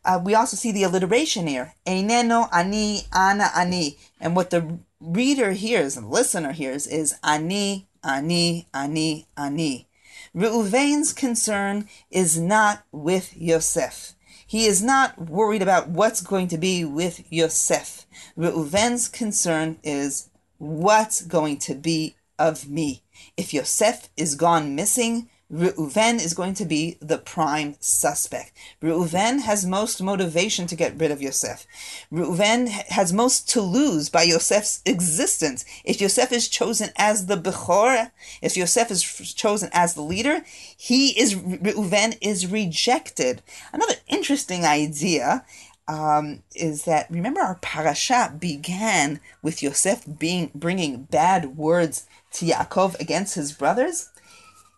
uh, 0.06 0.20
we 0.24 0.36
also 0.36 0.58
see 0.58 0.72
the 0.72 0.84
alliteration 0.84 1.48
here. 1.48 1.74
Eineno, 1.86 2.50
ani, 2.52 3.04
ana, 3.14 3.50
ani. 3.56 3.98
And 4.20 4.36
what 4.36 4.50
the 4.50 4.80
reader 5.00 5.52
hears 5.52 5.96
and 5.96 6.10
listener 6.10 6.52
hears 6.52 6.88
is 6.88 7.16
ani, 7.24 7.88
ani, 8.04 8.68
ani, 8.74 9.28
ani. 9.38 9.88
Reuven's 10.36 11.14
concern 11.14 11.88
is 12.10 12.40
not 12.40 12.86
with 12.92 13.38
Yosef. 13.38 14.14
He 14.48 14.66
is 14.66 14.82
not 14.82 15.30
worried 15.30 15.62
about 15.62 15.90
what's 15.90 16.22
going 16.22 16.48
to 16.50 16.58
be 16.58 16.84
with 16.84 17.32
Yosef. 17.32 18.06
Reuven's 18.36 19.08
concern 19.08 19.78
is 19.84 20.30
what's 20.58 21.22
going 21.22 21.58
to 21.60 21.76
be 21.76 22.16
of 22.40 22.68
me. 22.68 23.04
If 23.38 23.54
Yosef 23.54 24.10
is 24.18 24.36
gone 24.36 24.76
missing, 24.76 25.30
Reuven 25.52 26.16
is 26.16 26.34
going 26.34 26.54
to 26.56 26.66
be 26.66 26.98
the 27.00 27.18
prime 27.18 27.76
suspect. 27.80 28.54
Reuven 28.82 29.42
has 29.42 29.66
most 29.66 30.02
motivation 30.02 30.66
to 30.68 30.76
get 30.76 30.98
rid 31.00 31.12
of 31.12 31.22
Yosef. 31.22 31.68
Reuven 32.12 32.68
has 32.68 33.14
most 33.14 33.48
to 33.50 33.62
lose 33.62 34.10
by 34.10 34.24
Yosef's 34.24 34.82
existence. 34.86 35.64
If 35.84 36.02
Yosef 36.02 36.32
is 36.32 36.48
chosen 36.48 36.90
as 36.96 37.28
the 37.28 37.38
Bechor, 37.38 38.12
if 38.42 38.58
Yosef 38.58 38.90
is 38.90 39.04
chosen 39.34 39.70
as 39.74 39.94
the 39.94 40.02
leader, 40.02 40.44
he 40.76 41.10
is 41.20 41.36
Reuven 41.36 42.18
is 42.20 42.48
rejected. 42.48 43.44
Another 43.72 43.96
interesting 44.08 44.66
idea 44.66 45.46
um, 45.88 46.44
is 46.56 46.86
that 46.86 47.12
remember 47.12 47.42
our 47.42 47.56
parasha 47.56 48.34
began 48.40 49.20
with 49.42 49.62
Yosef 49.62 50.06
being 50.18 50.50
bringing 50.56 51.04
bad 51.04 51.58
words 51.58 52.08
to 52.34 52.46
Yaakov 52.46 53.00
against 53.00 53.36
his 53.36 53.52
brothers. 53.52 54.10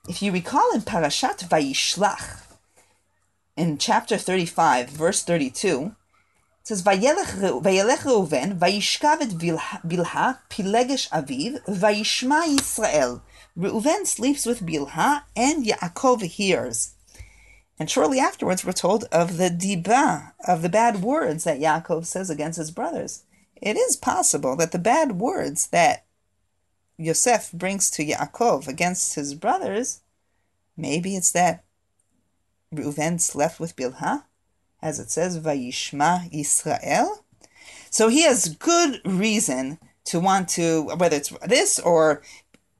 If 0.08 0.22
you 0.22 0.32
recall 0.32 0.72
in 0.72 0.82
Parashat 0.82 1.48
Vayishlach, 1.50 2.44
in 3.58 3.80
chapter 3.80 4.18
35, 4.18 4.90
verse 4.92 5.24
32, 5.24 5.96
it 6.62 6.68
says, 6.68 6.84
Vayelech 6.84 7.64
Reuven, 7.64 8.60
Vayishkav 8.60 9.22
et 9.22 9.30
Bilha, 9.30 10.40
Pilegesh 10.50 11.10
Aviv, 11.10 11.66
Vayishma 11.66 12.56
Yisrael. 12.56 13.22
Reuven 13.58 14.06
sleeps 14.06 14.46
with 14.46 14.62
Bilha, 14.64 15.24
and 15.36 15.66
Yaakov 15.66 16.22
hears. 16.22 16.94
And 17.80 17.90
shortly 17.90 18.20
afterwards, 18.20 18.64
we're 18.64 18.74
told 18.74 19.06
of 19.12 19.38
the 19.38 19.50
diba, 19.50 20.34
of 20.48 20.62
the 20.62 20.70
bad 20.70 21.02
words 21.02 21.46
that 21.46 21.60
Yaakov 21.60 22.06
says 22.06 22.30
against 22.30 22.60
his 22.60 22.70
brothers. 22.70 23.24
It 23.60 23.76
is 23.76 23.96
possible 23.96 24.56
that 24.58 24.72
the 24.72 24.78
bad 24.78 25.14
words 25.14 25.68
that 25.68 26.05
Yosef 26.98 27.52
brings 27.52 27.90
to 27.92 28.06
Yaakov 28.06 28.68
against 28.68 29.16
his 29.16 29.34
brothers, 29.34 30.02
maybe 30.78 31.16
it's 31.16 31.32
that 31.32 31.64
Reuven 32.74 33.36
left 33.36 33.60
with 33.60 33.76
Bilhah, 33.76 34.24
as 34.82 35.00
it 35.00 35.12
says, 35.12 35.40
Vayishma 35.40 36.30
Israel. 36.32 37.26
So 37.90 38.08
he 38.10 38.24
has 38.24 38.56
good 38.56 39.02
reason 39.06 39.80
to 40.06 40.20
want 40.20 40.50
to, 40.50 40.84
whether 40.98 41.16
it's 41.16 41.34
this 41.48 41.80
or 41.80 42.22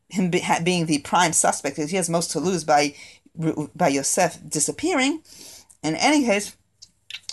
him 0.10 0.32
being 0.64 0.86
the 0.86 1.00
prime 1.00 1.34
suspect, 1.34 1.76
because 1.76 1.92
he 1.92 1.98
has 1.98 2.10
most 2.10 2.32
to 2.32 2.40
lose 2.40 2.64
by 2.64 2.96
by 3.76 3.90
Yosef 3.90 4.40
disappearing. 4.48 5.22
In 5.84 5.96
any 5.96 6.24
case, 6.26 6.56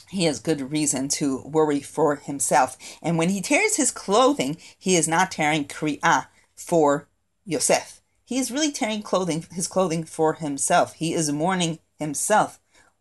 he 0.09 0.25
has 0.25 0.41
good 0.41 0.73
reason 0.73 1.09
to 1.09 1.43
worry 1.43 1.81
for 1.81 2.17
himself. 2.17 2.77
And 3.03 3.17
when 3.19 3.29
he 3.29 3.41
tears 3.41 3.77
his 3.77 3.91
clothing, 3.91 4.57
he 4.79 4.97
is 4.97 5.09
not 5.09 5.31
tearing 5.31 5.65
kri'ah, 5.65 6.27
for 6.63 7.09
Yosef. 7.45 8.01
He 8.25 8.39
is 8.39 8.51
really 8.51 8.73
tearing 8.73 9.03
clothing, 9.03 9.45
his 9.53 9.69
clothing 9.69 10.05
for 10.05 10.35
himself. 10.35 10.95
He 10.95 11.13
is 11.13 11.31
mourning 11.31 11.79
himself. 11.99 12.61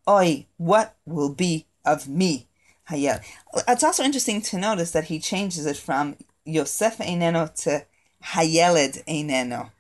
Oi, 0.09 0.47
what 0.57 0.95
will 1.05 1.33
be 1.33 1.67
of 1.85 2.07
me? 2.07 2.47
Hayel. 2.89 3.23
It's 3.67 3.83
also 3.83 4.03
interesting 4.03 4.41
to 4.41 4.57
notice 4.57 4.91
that 4.91 5.05
he 5.05 5.19
changes 5.19 5.65
it 5.65 5.77
from 5.77 6.17
Yosef 6.45 6.97
Eineno 6.97 7.53
to 7.63 7.85
Hayeled 8.23 9.03
Eineno, 9.05 9.71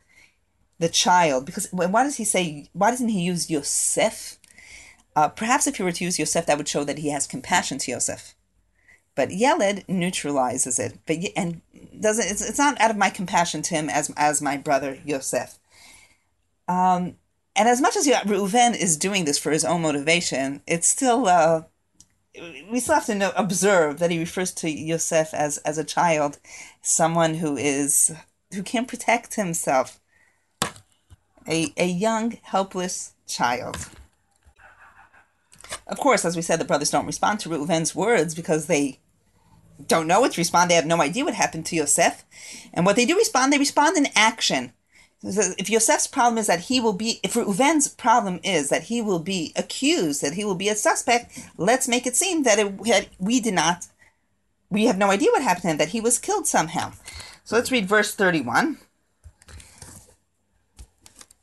the 0.79 0.89
child. 0.89 1.45
Because 1.45 1.67
why 1.71 2.03
does 2.03 2.17
he 2.17 2.23
say, 2.23 2.69
why 2.73 2.91
doesn't 2.91 3.09
he 3.09 3.21
use 3.21 3.49
Yosef? 3.49 4.37
Uh, 5.15 5.27
perhaps 5.27 5.67
if 5.67 5.75
he 5.75 5.83
were 5.83 5.91
to 5.91 6.05
use 6.05 6.19
Yosef, 6.19 6.45
that 6.45 6.57
would 6.57 6.67
show 6.67 6.83
that 6.83 6.99
he 6.99 7.09
has 7.09 7.27
compassion 7.27 7.77
to 7.79 7.91
Yosef. 7.91 8.35
But 9.15 9.31
Yeled 9.31 9.83
neutralizes 9.87 10.79
it, 10.79 10.99
but 11.05 11.17
and 11.35 11.61
doesn't. 11.99 12.25
It's, 12.25 12.47
it's 12.47 12.57
not 12.57 12.79
out 12.79 12.91
of 12.91 12.97
my 12.97 13.09
compassion 13.09 13.61
to 13.63 13.75
him 13.75 13.89
as 13.89 14.11
as 14.15 14.41
my 14.41 14.57
brother 14.57 14.99
Yosef. 15.05 15.59
Um, 16.67 17.17
and 17.55 17.67
as 17.67 17.81
much 17.81 17.97
as 17.97 18.07
Reuven 18.07 18.73
is 18.75 18.95
doing 18.95 19.25
this 19.25 19.37
for 19.37 19.51
his 19.51 19.65
own 19.65 19.81
motivation, 19.81 20.61
it's 20.65 20.87
still 20.87 21.27
uh, 21.27 21.63
we 22.71 22.79
still 22.79 22.95
have 22.95 23.05
to 23.07 23.15
know, 23.15 23.33
observe 23.35 23.99
that 23.99 24.11
he 24.11 24.19
refers 24.19 24.51
to 24.53 24.69
Yosef 24.69 25.33
as 25.33 25.57
as 25.59 25.77
a 25.77 25.83
child, 25.83 26.39
someone 26.81 27.35
who 27.35 27.57
is 27.57 28.13
who 28.53 28.63
can't 28.63 28.87
protect 28.87 29.35
himself, 29.35 29.99
a 31.47 31.73
a 31.75 31.87
young 31.87 32.37
helpless 32.43 33.13
child. 33.27 33.89
Of 35.91 35.99
course, 35.99 36.23
as 36.23 36.37
we 36.37 36.41
said, 36.41 36.59
the 36.59 36.65
brothers 36.65 36.89
don't 36.89 37.05
respond 37.05 37.41
to 37.41 37.49
Reuven's 37.49 37.93
words 37.93 38.33
because 38.33 38.67
they 38.67 38.99
don't 39.87 40.07
know 40.07 40.21
what 40.21 40.31
to 40.31 40.41
respond. 40.41 40.71
They 40.71 40.75
have 40.75 40.85
no 40.85 41.01
idea 41.01 41.25
what 41.25 41.33
happened 41.33 41.65
to 41.67 41.75
Yosef. 41.75 42.23
And 42.73 42.85
what 42.85 42.95
they 42.95 43.05
do 43.05 43.17
respond, 43.17 43.51
they 43.51 43.57
respond 43.57 43.97
in 43.97 44.07
action. 44.15 44.71
If 45.21 45.69
Yosef's 45.69 46.07
problem 46.07 46.37
is 46.37 46.47
that 46.47 46.61
he 46.61 46.79
will 46.79 46.93
be, 46.93 47.19
if 47.23 47.33
Reuven's 47.33 47.89
problem 47.89 48.39
is 48.41 48.69
that 48.69 48.83
he 48.83 49.01
will 49.01 49.19
be 49.19 49.51
accused, 49.55 50.21
that 50.23 50.33
he 50.33 50.45
will 50.45 50.55
be 50.55 50.69
a 50.69 50.75
suspect, 50.75 51.37
let's 51.57 51.89
make 51.89 52.07
it 52.07 52.15
seem 52.15 52.43
that 52.43 52.57
it, 52.57 53.09
we 53.19 53.41
did 53.41 53.53
not, 53.53 53.87
we 54.69 54.85
have 54.85 54.97
no 54.97 55.11
idea 55.11 55.29
what 55.31 55.43
happened 55.43 55.63
to 55.63 55.67
him, 55.67 55.77
that 55.77 55.89
he 55.89 56.01
was 56.01 56.17
killed 56.17 56.47
somehow. 56.47 56.93
So 57.43 57.57
let's 57.57 57.71
read 57.71 57.85
verse 57.85 58.15
31. 58.15 58.77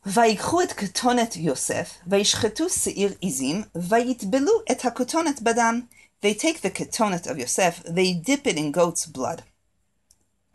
ויקחו 0.07 0.61
את 0.61 0.71
כתונת 0.71 1.35
יוסף, 1.35 1.97
וישחטו 2.07 2.69
שעיר 2.69 3.13
עזים, 3.21 3.63
ויטבלו 3.75 4.51
את 4.71 4.85
הכתונת 4.85 5.41
בדם. 5.41 5.81
They 6.23 6.33
take 6.33 6.61
the 6.61 6.69
ketonet 6.69 7.27
of 7.27 7.37
Yosef, 7.37 7.83
they 7.83 8.13
dip 8.13 8.47
it 8.47 8.57
in 8.57 8.71
goat's 8.71 9.05
blood. 9.05 9.41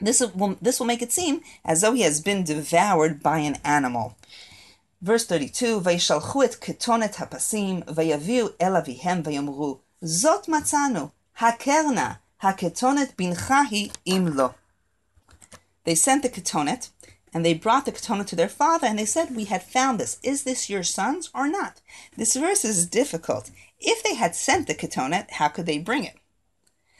This 0.00 0.20
will, 0.20 0.56
this 0.62 0.78
will 0.78 0.86
make 0.86 1.02
it 1.02 1.12
seem 1.12 1.40
as 1.64 1.80
though 1.80 1.92
he 1.92 2.02
has 2.02 2.20
been 2.20 2.44
devoured 2.44 3.22
by 3.22 3.38
an 3.38 3.56
animal. 3.64 4.14
Verse 5.02 5.26
32, 5.26 5.80
וישלחו 5.82 6.42
את 6.42 6.54
כתונת 6.54 7.16
הפסים, 7.18 7.80
ויביאו 7.94 8.46
אל 8.62 8.76
אביהם 8.76 9.22
ויאמרו, 9.24 9.78
זאת 10.02 10.48
מצאנו, 10.48 11.08
הקרנה, 11.38 12.12
הכתונת 12.40 13.12
בנך 13.18 13.54
היא 13.70 13.90
אם 14.06 14.28
לא. 14.28 14.48
They 15.84 15.94
sent 15.94 16.22
the 16.22 16.28
ketonet, 16.28 16.88
and 17.33 17.45
they 17.45 17.53
brought 17.53 17.85
the 17.85 17.91
ketonet 17.91 18.27
to 18.27 18.35
their 18.35 18.49
father, 18.49 18.87
and 18.87 18.97
they 18.97 19.05
said, 19.05 19.35
We 19.35 19.45
had 19.45 19.63
found 19.63 19.99
this. 19.99 20.19
Is 20.23 20.43
this 20.43 20.69
your 20.69 20.83
son's 20.83 21.29
or 21.33 21.47
not? 21.47 21.81
This 22.15 22.35
verse 22.35 22.63
is 22.63 22.85
difficult. 22.85 23.49
If 23.79 24.03
they 24.03 24.15
had 24.15 24.35
sent 24.35 24.67
the 24.67 24.75
ketonet, 24.75 25.31
how 25.31 25.47
could 25.47 25.65
they 25.65 25.79
bring 25.79 26.03
it? 26.03 26.15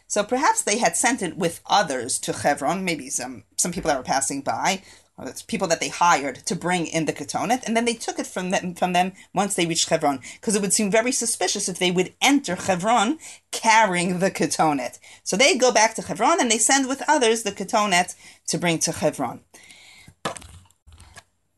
So 0.08 0.24
perhaps 0.24 0.62
they 0.62 0.78
had 0.78 0.96
sent 0.96 1.22
it 1.22 1.38
with 1.38 1.62
others 1.66 2.20
to 2.20 2.34
Hebron, 2.34 2.86
maybe 2.86 3.10
some, 3.10 3.44
some 3.58 3.72
people 3.72 3.90
that 3.90 3.98
were 3.98 4.04
passing 4.04 4.42
by, 4.42 4.84
or 5.18 5.32
people 5.48 5.68
that 5.68 5.80
they 5.80 5.90
hired 5.90 6.38
to 6.46 6.56
bring 6.56 6.88
in 6.88 7.06
the 7.06 7.14
ketonet, 7.14 7.64
and 7.66 7.78
then 7.78 7.86
they 7.86 7.94
took 7.94 8.20
it 8.20 8.28
from 8.28 8.50
them, 8.50 8.74
from 8.74 8.94
them 8.94 9.14
once 9.34 9.56
they 9.56 9.66
reached 9.66 9.90
Hebron, 9.90 10.20
because 10.40 10.56
it 10.56 10.62
would 10.62 10.74
seem 10.74 10.90
very 10.90 11.12
suspicious 11.12 11.70
if 11.70 11.80
they 11.80 11.92
would 11.92 12.14
enter 12.22 12.56
Hebron 12.56 13.20
carrying 13.52 14.20
the 14.20 14.32
ketonet. 14.32 15.00
So 15.24 15.38
they 15.38 15.58
go 15.58 15.72
back 15.72 15.96
to 15.96 16.02
Hebron 16.02 16.42
and 16.42 16.50
they 16.50 16.58
send 16.58 16.88
with 16.88 17.04
others 17.08 17.44
the 17.44 17.52
ketonet 17.52 18.16
to 18.48 18.58
bring 18.58 18.80
to 18.80 18.92
Hebron. 18.92 19.42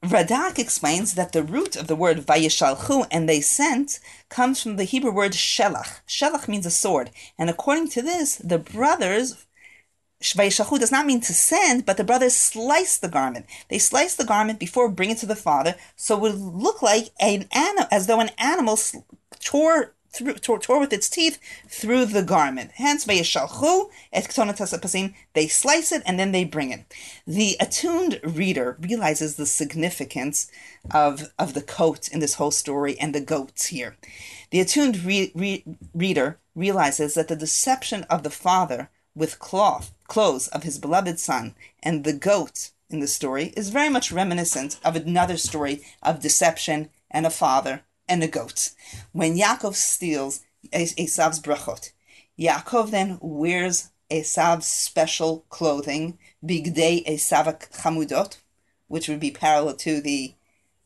Radak 0.03 0.59
explains 0.59 1.15
that 1.15 1.31
the 1.31 1.41
root 1.41 1.75
of 1.75 1.87
the 1.87 1.95
word 1.95 2.19
vayishalchu 2.19 3.07
and 3.09 3.27
they 3.27 3.41
sent 3.41 3.99
comes 4.29 4.61
from 4.61 4.75
the 4.75 4.83
Hebrew 4.83 5.11
word 5.11 5.31
shelach. 5.31 6.01
Shelach 6.07 6.47
means 6.47 6.65
a 6.65 6.71
sword, 6.71 7.09
and 7.39 7.49
according 7.49 7.89
to 7.89 8.01
this, 8.03 8.35
the 8.35 8.59
brothers 8.59 9.45
vayishalchu 10.21 10.79
does 10.79 10.91
not 10.91 11.07
mean 11.07 11.21
to 11.21 11.33
send, 11.33 11.85
but 11.85 11.97
the 11.97 12.03
brothers 12.03 12.35
slice 12.35 12.97
the 12.97 13.07
garment. 13.07 13.47
They 13.69 13.79
slice 13.79 14.15
the 14.15 14.25
garment 14.25 14.59
before 14.59 14.89
bringing 14.89 15.15
it 15.15 15.19
to 15.19 15.25
the 15.25 15.35
father, 15.35 15.75
so 15.95 16.15
it 16.15 16.21
would 16.21 16.35
look 16.35 16.81
like 16.81 17.09
an 17.19 17.47
animal, 17.51 17.87
as 17.91 18.05
though 18.05 18.19
an 18.19 18.31
animal 18.37 18.77
tore 19.39 19.95
through, 20.15 20.35
tore, 20.35 20.59
tore 20.59 20.79
with 20.79 20.93
its 20.93 21.09
teeth 21.09 21.39
through 21.67 22.05
the 22.05 22.23
garment. 22.23 22.71
Hence, 22.75 23.05
vayishalchu 23.05 23.89
et 24.13 24.23
ketonet 24.25 24.57
pasim. 24.57 25.13
They 25.33 25.47
slice 25.47 25.91
it 25.91 26.03
and 26.05 26.19
then 26.19 26.31
they 26.31 26.45
bring 26.45 26.71
it. 26.71 26.85
The 27.27 27.57
attuned 27.59 28.19
reader 28.23 28.77
realizes 28.79 29.35
the 29.35 29.45
significance 29.45 30.49
of 30.91 31.31
of 31.37 31.53
the 31.53 31.61
coat 31.61 32.07
in 32.07 32.19
this 32.19 32.35
whole 32.35 32.51
story 32.51 32.97
and 32.99 33.13
the 33.13 33.21
goats 33.21 33.67
here. 33.67 33.97
The 34.51 34.61
attuned 34.61 35.03
re, 35.03 35.31
re, 35.35 35.63
reader 35.93 36.39
realizes 36.55 37.13
that 37.15 37.27
the 37.27 37.35
deception 37.35 38.03
of 38.03 38.23
the 38.23 38.29
father 38.29 38.89
with 39.15 39.39
cloth 39.39 39.93
clothes 40.07 40.47
of 40.49 40.63
his 40.63 40.77
beloved 40.77 41.19
son 41.19 41.55
and 41.81 42.03
the 42.03 42.13
goat 42.13 42.71
in 42.89 42.99
the 42.99 43.07
story 43.07 43.53
is 43.57 43.69
very 43.69 43.89
much 43.89 44.11
reminiscent 44.11 44.79
of 44.83 44.95
another 44.95 45.37
story 45.37 45.83
of 46.03 46.19
deception 46.19 46.89
and 47.09 47.25
a 47.25 47.29
father 47.29 47.81
and 48.07 48.23
a 48.23 48.27
goat. 48.27 48.71
When 49.11 49.35
Yaakov 49.37 49.75
steals 49.75 50.41
Esav's 50.71 51.39
brachot, 51.39 51.91
Yaakov 52.39 52.91
then 52.91 53.17
wears 53.21 53.89
Esav's 54.11 54.67
special 54.67 55.45
clothing, 55.49 56.17
bigdei 56.43 57.05
Esav 57.05 57.69
chamudot, 57.71 58.37
which 58.87 59.07
would 59.07 59.19
be 59.19 59.31
parallel 59.31 59.75
to 59.75 60.01
the 60.01 60.33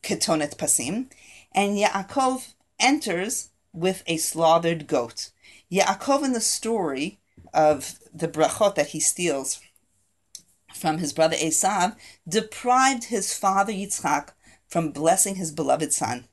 ketonet 0.02 0.56
pasim, 0.56 1.10
and 1.52 1.76
Yaakov 1.76 2.54
enters 2.78 3.50
with 3.72 4.02
a 4.06 4.16
slaughtered 4.16 4.86
goat. 4.86 5.30
Yaakov 5.70 6.24
in 6.24 6.32
the 6.32 6.40
story 6.40 7.18
of 7.52 7.98
the 8.12 8.28
brachot 8.28 8.74
that 8.74 8.88
he 8.88 9.00
steals 9.00 9.60
from 10.74 10.98
his 10.98 11.12
brother 11.12 11.36
Esav 11.36 11.96
deprived 12.28 13.04
his 13.04 13.34
father 13.36 13.72
Yitzchak 13.72 14.30
from 14.68 14.92
blessing 14.92 15.34
his 15.34 15.50
beloved 15.50 15.92
son. 15.92 16.26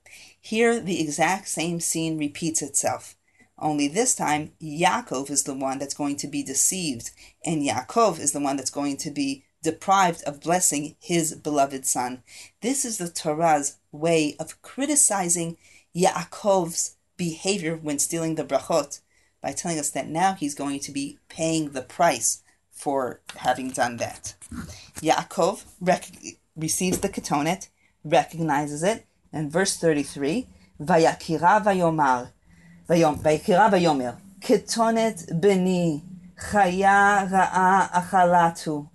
Here, 0.48 0.80
the 0.80 1.02
exact 1.02 1.50
same 1.50 1.82
scene 1.82 2.18
repeats 2.18 2.62
itself. 2.62 3.18
Only 3.60 3.90
this 3.90 4.16
time, 4.16 4.54
Yaakov 4.62 5.30
is 5.30 5.44
the 5.44 5.54
one 5.54 5.78
that's 5.78 5.94
going 5.94 6.16
to 6.18 6.28
be 6.28 6.42
deceived, 6.42 7.12
and 7.44 7.62
Yaakov 7.62 8.18
is 8.18 8.32
the 8.32 8.40
one 8.40 8.56
that's 8.56 8.70
going 8.70 8.96
to 8.96 9.12
be 9.12 9.44
deprived 9.62 10.24
of 10.24 10.40
blessing 10.40 10.96
his 11.02 11.36
beloved 11.36 11.86
son. 11.86 12.24
This 12.62 12.86
is 12.86 12.98
the 12.98 13.10
Torah's 13.10 13.76
way 13.92 14.38
of 14.40 14.62
criticizing 14.62 15.58
Yaakov's 15.94 16.96
behavior 17.18 17.76
when 17.76 18.00
stealing 18.00 18.36
the 18.36 18.46
brachot 18.46 19.02
by 19.42 19.52
telling 19.52 19.80
us 19.80 19.90
that 19.90 20.08
now 20.08 20.34
he's 20.34 20.56
going 20.56 20.80
to 20.80 20.94
be 20.94 21.20
paying 21.28 21.72
the 21.72 21.82
price 21.82 22.42
for 22.72 23.20
having 23.36 23.72
done 23.72 23.98
that. 23.98 24.36
Yaakov 25.02 25.66
rec- 25.82 26.08
receives 26.56 27.00
the 27.00 27.10
ketonet, 27.10 27.68
recognizes 28.06 28.82
it, 28.82 29.08
and 29.38 29.52
verse 29.52 29.78
33, 29.78 30.48
Vayakira 30.82 31.64
vayomar, 31.64 32.30
Vayakira 32.90 33.70
vayomer, 33.70 34.18
ketonet 34.42 35.40
beni, 35.40 36.04
chaya 36.36 37.30
ra'a 37.30 37.90
achalatu, 38.02 38.90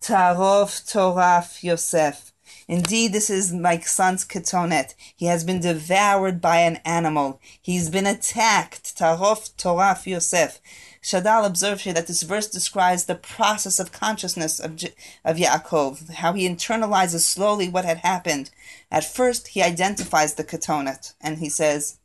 tarof 0.00 0.72
toraf 0.90 1.62
Yosef, 1.62 2.31
Indeed, 2.72 3.12
this 3.12 3.28
is 3.28 3.52
my 3.52 3.78
son's 3.80 4.24
ketonet. 4.24 4.94
He 5.14 5.26
has 5.26 5.44
been 5.44 5.60
devoured 5.60 6.40
by 6.40 6.60
an 6.60 6.76
animal. 6.86 7.38
He's 7.60 7.90
been 7.90 8.06
attacked. 8.06 8.96
Tarof 8.96 9.54
Toraf 9.56 10.06
Yosef. 10.06 10.58
Shadal 11.02 11.44
observes 11.44 11.82
here 11.82 11.92
that 11.92 12.06
this 12.06 12.22
verse 12.22 12.48
describes 12.48 13.04
the 13.04 13.14
process 13.14 13.78
of 13.78 13.92
consciousness 13.92 14.58
of, 14.58 14.82
of 15.22 15.36
Yaakov, 15.36 16.14
how 16.14 16.32
he 16.32 16.48
internalizes 16.48 17.20
slowly 17.20 17.68
what 17.68 17.84
had 17.84 17.98
happened. 17.98 18.50
At 18.90 19.04
first, 19.04 19.48
he 19.48 19.62
identifies 19.62 20.32
the 20.32 20.44
ketonet, 20.44 21.12
and 21.20 21.40
he 21.40 21.50
says, 21.50 21.98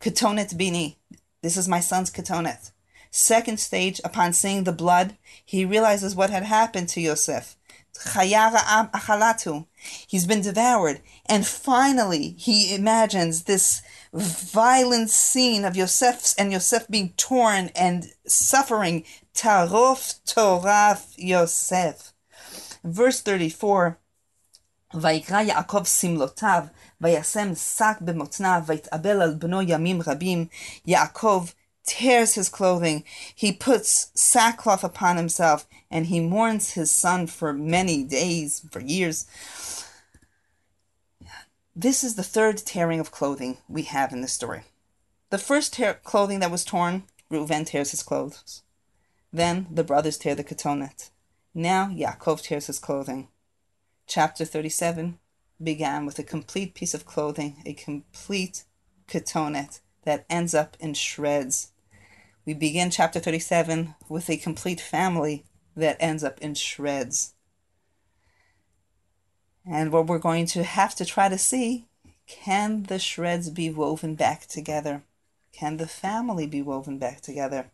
Ketonet 0.00 0.56
bini. 0.56 0.96
This 1.42 1.58
is 1.58 1.68
my 1.68 1.80
son's 1.80 2.10
ketonet. 2.10 2.70
Second 3.10 3.60
stage, 3.60 4.00
upon 4.04 4.32
seeing 4.32 4.64
the 4.64 4.72
blood, 4.72 5.18
he 5.44 5.66
realizes 5.66 6.14
what 6.14 6.30
had 6.30 6.44
happened 6.44 6.88
to 6.88 7.02
Yosef. 7.02 7.58
He's 10.07 10.25
been 10.25 10.41
devoured. 10.41 11.01
And 11.27 11.45
finally, 11.45 12.35
he 12.37 12.73
imagines 12.73 13.43
this 13.43 13.81
violent 14.13 15.09
scene 15.09 15.63
of 15.65 15.75
Yosef 15.75 16.33
and 16.37 16.51
Yosef 16.51 16.87
being 16.89 17.13
torn 17.17 17.69
and 17.75 18.07
suffering. 18.25 19.03
Tarof 19.33 20.19
Toraf 20.25 21.13
Yosef. 21.17 22.13
Verse 22.83 23.21
34 23.21 23.97
ויקרא 24.93 25.41
יעקב 25.41 25.83
שמלותיו, 25.85 26.63
וישם 27.01 27.55
שק 27.55 27.97
במותניו, 28.01 28.61
ויתאבל 28.65 29.21
על 29.21 29.33
בנו 29.33 29.61
ימים 29.61 30.01
רבים. 30.07 30.45
יעקב 30.85 31.45
tears 31.86 32.34
his 32.34 32.48
clothing. 32.48 33.04
He 33.34 33.52
puts 33.52 34.10
sackcloth 34.14 34.84
upon 34.84 35.16
himself 35.16 35.66
and 35.90 36.06
he 36.06 36.20
mourns 36.20 36.72
his 36.72 36.90
son 36.90 37.26
for 37.26 37.52
many 37.52 38.04
days, 38.04 38.66
for 38.70 38.80
years. 38.80 39.26
This 41.74 42.02
is 42.02 42.16
the 42.16 42.22
third 42.22 42.58
tearing 42.58 43.00
of 43.00 43.10
clothing 43.10 43.58
we 43.68 43.82
have 43.82 44.12
in 44.12 44.20
this 44.20 44.32
story. 44.32 44.62
The 45.30 45.38
first 45.38 45.74
tear- 45.74 46.00
clothing 46.02 46.40
that 46.40 46.50
was 46.50 46.64
torn, 46.64 47.04
Reuven 47.30 47.66
tears 47.66 47.90
his 47.90 48.02
clothes. 48.02 48.62
Then 49.32 49.66
the 49.70 49.84
brothers 49.84 50.18
tear 50.18 50.34
the 50.34 50.44
ketonet. 50.44 51.10
Now 51.54 51.88
Yaakov 51.88 52.42
tears 52.42 52.66
his 52.66 52.78
clothing. 52.78 53.28
Chapter 54.06 54.44
37 54.44 55.18
began 55.62 56.06
with 56.06 56.18
a 56.18 56.22
complete 56.22 56.74
piece 56.74 56.94
of 56.94 57.06
clothing, 57.06 57.62
a 57.66 57.72
complete 57.72 58.64
ketonet 59.08 59.80
that 60.04 60.24
ends 60.30 60.54
up 60.54 60.76
in 60.80 60.94
shreds. 60.94 61.72
We 62.46 62.54
begin 62.54 62.92
chapter 62.92 63.18
37 63.18 63.96
with 64.08 64.30
a 64.30 64.36
complete 64.36 64.80
family 64.80 65.42
that 65.74 65.96
ends 65.98 66.22
up 66.22 66.40
in 66.40 66.54
shreds. 66.54 67.34
And 69.68 69.90
what 69.90 70.06
we're 70.06 70.20
going 70.20 70.46
to 70.46 70.62
have 70.62 70.94
to 70.94 71.04
try 71.04 71.28
to 71.28 71.38
see 71.38 71.86
can 72.28 72.84
the 72.84 73.00
shreds 73.00 73.50
be 73.50 73.68
woven 73.68 74.14
back 74.14 74.46
together? 74.46 75.02
Can 75.50 75.78
the 75.78 75.88
family 75.88 76.46
be 76.46 76.62
woven 76.62 76.98
back 76.98 77.20
together? 77.20 77.72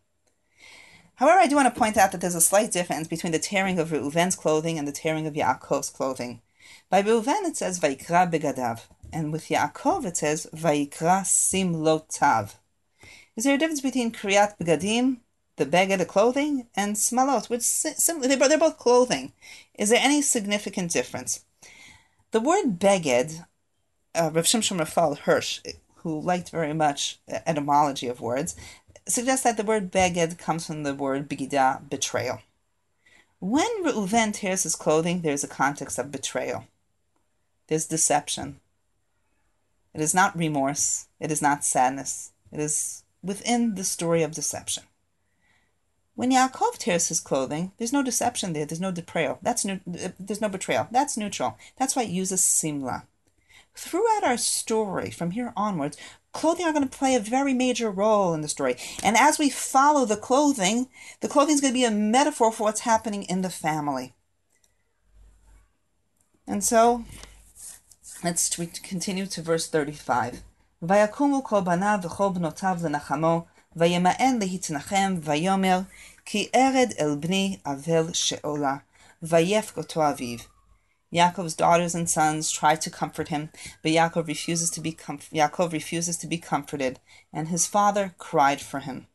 However, 1.17 1.39
I 1.39 1.49
do 1.49 1.57
want 1.57 1.73
to 1.73 1.79
point 1.79 1.99
out 1.99 2.11
that 2.13 2.23
there's 2.23 2.35
a 2.35 2.41
slight 2.41 2.73
difference 2.73 3.09
between 3.09 3.33
the 3.33 3.39
tearing 3.39 3.79
of 3.79 3.91
Reuven's 3.91 4.37
clothing 4.37 4.79
and 4.79 4.89
the 4.89 4.93
tearing 4.93 5.27
of 5.27 5.35
Yaakov's 5.35 5.91
clothing. 5.91 6.41
By 6.89 7.03
Reuven 7.03 7.45
it 7.45 7.59
says 7.59 7.79
Vaikra 7.79 8.33
begadav, 8.33 8.87
and 9.13 9.35
with 9.35 9.49
Yaakov 9.49 10.07
it 10.07 10.17
says 10.17 10.47
Vaikra 10.55 11.25
simlotav. 11.25 12.55
Is 13.37 13.45
there 13.45 13.55
a 13.55 13.59
difference 13.59 13.81
between 13.81 14.13
kriyat 14.13 14.59
begadim, 14.59 15.19
the 15.57 15.67
beged, 15.67 15.99
the 15.99 16.05
clothing, 16.05 16.67
and 16.75 16.97
smalot, 16.97 17.49
which 17.49 17.63
simply 17.63 18.29
they're, 18.29 18.49
they're 18.49 18.59
both 18.59 18.79
clothing? 18.79 19.33
Is 19.75 19.89
there 19.89 20.01
any 20.03 20.21
significant 20.23 20.93
difference? 20.93 21.45
The 22.33 22.41
word 22.41 22.79
beged, 22.79 23.47
uh, 24.15 24.31
Rav 24.33 24.45
Shimshon 24.45 24.79
Raphael 24.79 25.15
Hirsch, 25.15 25.61
who 25.97 26.21
liked 26.21 26.51
very 26.51 26.75
much 26.75 27.21
etymology 27.29 28.09
of 28.09 28.21
words, 28.21 28.55
suggests 29.07 29.45
that 29.45 29.57
the 29.57 29.65
word 29.65 29.91
beged 29.91 30.39
comes 30.39 30.67
from 30.67 30.83
the 30.83 30.95
word 30.95 31.29
begida, 31.29 31.89
betrayal. 31.89 32.41
When 33.41 33.85
Reuven 33.85 34.33
tears 34.33 34.63
his 34.63 34.77
clothing, 34.77 35.23
there's 35.23 35.43
a 35.43 35.49
context 35.49 35.99
of 35.99 36.13
betrayal. 36.13 36.67
There's 37.67 37.87
deception. 37.87 38.61
It 39.95 40.01
is 40.01 40.15
not 40.15 40.37
remorse. 40.37 41.09
It 41.19 41.33
is 41.33 41.43
not 41.43 41.65
sadness. 41.65 42.33
It 42.53 42.61
is 42.61 43.02
within 43.23 43.75
the 43.75 43.85
story 43.85 44.23
of 44.23 44.33
deception. 44.33 44.85
When 46.15 46.31
Yaakov 46.31 46.79
tears 46.79 47.09
his 47.09 47.21
clothing, 47.21 47.73
there's 47.79 47.93
no 47.93 48.03
deception 48.03 48.53
there. 48.53 48.67
There's 48.67 48.81
no 48.81 48.93
betrayal. 48.93 49.39
That's 49.43 49.65
new, 49.65 49.81
uh, 49.87 50.11
there's 50.21 50.41
no 50.41 50.49
betrayal. 50.49 50.89
That's 50.91 51.17
neutral. 51.17 51.57
That's 51.79 51.97
why 51.97 52.03
it 52.03 52.11
uses 52.11 52.45
simla. 52.45 53.05
Throughout 53.75 54.23
our 54.23 54.37
story, 54.37 55.11
from 55.11 55.31
here 55.31 55.55
onwards, 55.57 55.97
clothing 56.33 56.67
are 56.67 56.73
going 56.73 56.87
to 56.87 56.99
play 56.99 57.15
a 57.15 57.21
very 57.21 57.55
major 57.55 57.91
role 57.91 58.35
in 58.35 58.43
the 58.43 58.49
story. 58.49 58.77
And 59.03 59.17
as 59.17 59.39
we 59.39 59.49
follow 59.49 60.05
the 60.05 60.17
clothing, 60.17 60.89
the 61.21 61.29
clothing 61.29 61.55
is 61.55 61.63
going 61.63 61.73
to 61.73 61.79
be 61.79 61.85
a 61.85 61.91
metaphor 61.91 62.53
for 62.53 62.65
what's 62.65 62.81
happening 62.81 63.23
in 63.23 63.41
the 63.41 63.51
family. 63.51 64.13
And 66.47 66.63
so, 66.63 67.05
let's 68.23 68.55
continue 68.83 69.25
to 69.27 69.41
verse 69.41 69.69
35. 69.69 70.43
ויקומו 70.82 71.44
כל 71.44 71.62
בניו 71.62 72.00
וכל 72.04 72.30
בנותיו 72.34 72.78
לנחמו, 72.84 73.46
וימאן 73.76 74.40
להתנחם, 74.40 75.16
ויאמר, 75.22 75.80
כי 76.26 76.50
ארד 76.56 76.92
אל 77.00 77.16
בני 77.20 77.58
אבל 77.66 78.14
שאולה, 78.14 78.76
ויפק 79.24 79.78
אותו 79.78 80.10
אביו. 80.10 80.40
Yaakov's 81.14 81.56
daughters 81.56 81.96
and 81.96 82.10
sons 82.10 82.52
try 82.52 82.76
to 82.76 82.90
comfort 82.90 83.30
him, 83.30 83.50
but 83.82 83.92
Yaakov 83.94 84.28
refuses 84.28 84.70
to 84.70 84.82
be 84.82 84.92
com- 84.92 85.20
Yaakov 85.34 85.72
refuses 85.72 86.18
to 86.18 86.28
be 86.28 86.38
comforted, 86.38 87.00
and 87.32 87.48
his 87.48 87.66
father 87.66 88.14
cried 88.18 88.60
for 88.60 88.80
him. 88.82 89.08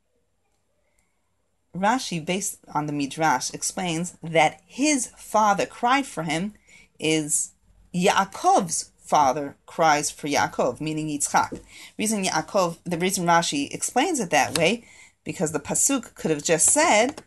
Rashi, 1.77 2.25
based 2.25 2.59
on 2.75 2.87
the 2.87 2.93
Midrash, 2.93 3.53
explains 3.53 4.17
that 4.23 4.61
his 4.67 5.09
father 5.17 5.67
cried 5.67 6.07
for 6.07 6.23
him 6.23 6.55
is 6.99 7.53
Yaakov's 7.95 8.91
father 9.08 9.56
cries 9.66 10.12
for 10.12 10.28
Yaakov, 10.28 10.82
meaning 10.82 11.08
Yitzchak. 11.08 11.62
Reason 11.98 12.24
Yaakov, 12.24 12.78
the 12.84 12.98
reason 12.98 13.26
Rashi 13.26 13.74
explains 13.74 14.20
it 14.20 14.30
that 14.32 14.58
way, 14.58 14.84
because 15.24 15.52
the 15.52 15.60
pasuk 15.60 16.14
could 16.16 16.32
have 16.32 16.44
just 16.44 16.70
said 16.70 17.22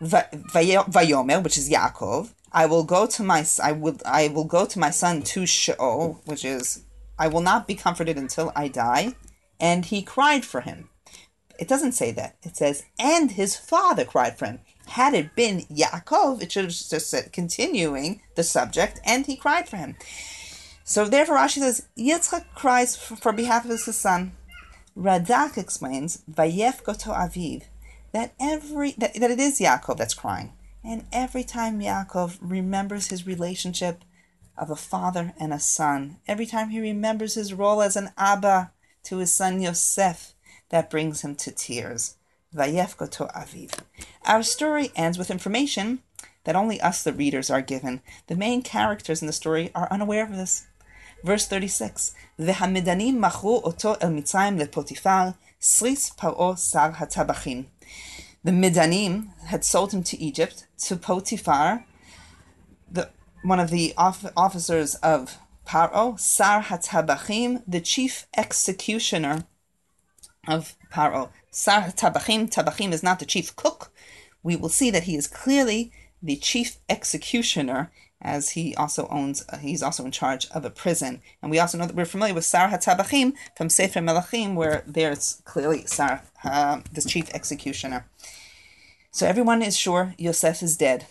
Vayomer, 0.00 1.42
which 1.42 1.58
is 1.58 1.70
Yaakov. 1.70 2.34
I 2.52 2.66
will 2.66 2.84
go 2.84 3.06
to 3.06 3.22
my 3.22 3.46
I 3.62 3.72
will 3.72 3.98
I 4.04 4.28
will 4.28 4.44
go 4.44 4.66
to 4.66 4.78
my 4.78 4.90
son 4.90 5.22
to 5.22 5.46
Sheol, 5.46 6.20
which 6.26 6.44
is 6.44 6.84
I 7.18 7.28
will 7.28 7.40
not 7.40 7.66
be 7.66 7.74
comforted 7.74 8.18
until 8.18 8.52
I 8.54 8.68
die, 8.68 9.14
and 9.60 9.84
he 9.86 10.02
cried 10.02 10.44
for 10.44 10.60
him. 10.60 10.90
It 11.58 11.68
doesn't 11.68 11.92
say 11.92 12.10
that. 12.12 12.36
It 12.42 12.56
says, 12.56 12.84
and 12.98 13.30
his 13.30 13.56
father 13.56 14.04
cried 14.04 14.38
for 14.38 14.46
him. 14.46 14.60
Had 14.86 15.14
it 15.14 15.36
been 15.36 15.60
Yaakov, 15.70 16.42
it 16.42 16.50
should 16.50 16.64
have 16.64 16.72
just 16.72 17.08
said, 17.08 17.32
continuing 17.32 18.22
the 18.34 18.42
subject, 18.42 19.00
and 19.04 19.24
he 19.26 19.36
cried 19.36 19.68
for 19.68 19.76
him. 19.76 19.96
So 20.84 21.06
therefore, 21.06 21.36
Rashi 21.36 21.58
says, 21.58 21.86
Yitzchak 21.96 22.44
cries 22.54 22.96
for, 22.96 23.32
behalf 23.32 23.64
of 23.64 23.70
his 23.70 23.84
son. 23.96 24.32
Radak 24.96 25.56
explains, 25.56 26.22
Vayef 26.30 26.82
goto 26.82 27.12
aviv, 27.12 27.64
that 28.12 28.34
every 28.38 28.92
that, 28.92 29.14
that 29.14 29.30
it 29.30 29.40
is 29.40 29.58
Yaakov 29.58 29.96
that's 29.96 30.14
crying. 30.14 30.52
And 30.84 31.06
every 31.12 31.44
time 31.44 31.80
Yaakov 31.80 32.38
remembers 32.40 33.08
his 33.08 33.26
relationship 33.26 34.04
of 34.58 34.70
a 34.70 34.76
father 34.76 35.32
and 35.38 35.54
a 35.54 35.60
son, 35.60 36.18
every 36.26 36.44
time 36.44 36.70
he 36.70 36.80
remembers 36.80 37.34
his 37.34 37.54
role 37.54 37.80
as 37.80 37.96
an 37.96 38.10
Abba 38.18 38.72
to 39.04 39.18
his 39.18 39.32
son 39.32 39.62
Yosef, 39.62 40.34
that 40.68 40.90
brings 40.90 41.22
him 41.22 41.36
to 41.36 41.52
tears. 41.52 42.16
Vayef 42.54 42.96
goto 42.96 43.28
aviv. 43.28 43.78
Our 44.26 44.42
story 44.42 44.90
ends 44.94 45.16
with 45.16 45.30
information 45.30 46.02
that 46.44 46.56
only 46.56 46.80
us, 46.80 47.02
the 47.02 47.12
readers, 47.12 47.50
are 47.50 47.62
given. 47.62 48.02
The 48.26 48.36
main 48.36 48.62
characters 48.62 49.22
in 49.22 49.26
the 49.26 49.32
story 49.32 49.70
are 49.74 49.88
unaware 49.90 50.24
of 50.24 50.32
this. 50.32 50.66
Verse 51.24 51.46
36, 51.46 52.14
V'hamidanim 52.38 53.18
machru 53.18 53.60
oto 53.64 53.94
el 53.94 54.10
Mitzrayim 54.10 54.58
lepotifar, 54.60 55.36
sris 55.60 56.14
paro 56.16 56.58
sar 56.58 56.92
hatabachim. 56.94 57.66
The 58.44 58.50
Midanim 58.50 59.28
had 59.46 59.64
sold 59.64 59.92
him 59.92 60.02
to 60.02 60.20
Egypt, 60.20 60.66
to 60.86 60.96
Potiphar, 60.96 61.84
the, 62.90 63.10
one 63.44 63.60
of 63.60 63.70
the 63.70 63.94
officers 63.96 64.96
of 64.96 65.38
Paro, 65.64 66.18
Sar 66.18 66.62
Hatabachim, 66.62 67.62
the 67.68 67.80
chief 67.80 68.26
executioner 68.36 69.44
of 70.48 70.76
Paro. 70.92 71.30
Sar 71.52 71.82
Tabachim, 71.82 72.50
Tabachim 72.50 72.92
is 72.92 73.02
not 73.02 73.20
the 73.20 73.24
chief 73.24 73.54
cook. 73.54 73.92
We 74.42 74.56
will 74.56 74.68
see 74.68 74.90
that 74.90 75.04
he 75.04 75.14
is 75.14 75.28
clearly 75.28 75.92
the 76.20 76.36
chief 76.36 76.78
executioner, 76.88 77.92
as 78.22 78.50
he 78.50 78.74
also 78.76 79.08
owns, 79.08 79.44
uh, 79.48 79.58
he's 79.58 79.82
also 79.82 80.04
in 80.04 80.12
charge 80.12 80.46
of 80.52 80.64
a 80.64 80.70
prison. 80.70 81.20
And 81.42 81.50
we 81.50 81.58
also 81.58 81.76
know 81.76 81.86
that 81.86 81.96
we're 81.96 82.04
familiar 82.04 82.34
with 82.34 82.44
Sar 82.44 82.68
HaTabachim 82.68 83.34
from 83.56 83.68
Sefer 83.68 84.00
Melachim, 84.00 84.54
where 84.54 84.84
there's 84.86 85.42
clearly 85.44 85.84
Sar, 85.86 86.22
uh, 86.44 86.80
the 86.92 87.02
chief 87.02 87.28
executioner. 87.34 88.06
So 89.10 89.26
everyone 89.26 89.60
is 89.60 89.76
sure 89.76 90.14
Yosef 90.16 90.62
is 90.62 90.76
dead. 90.76 91.06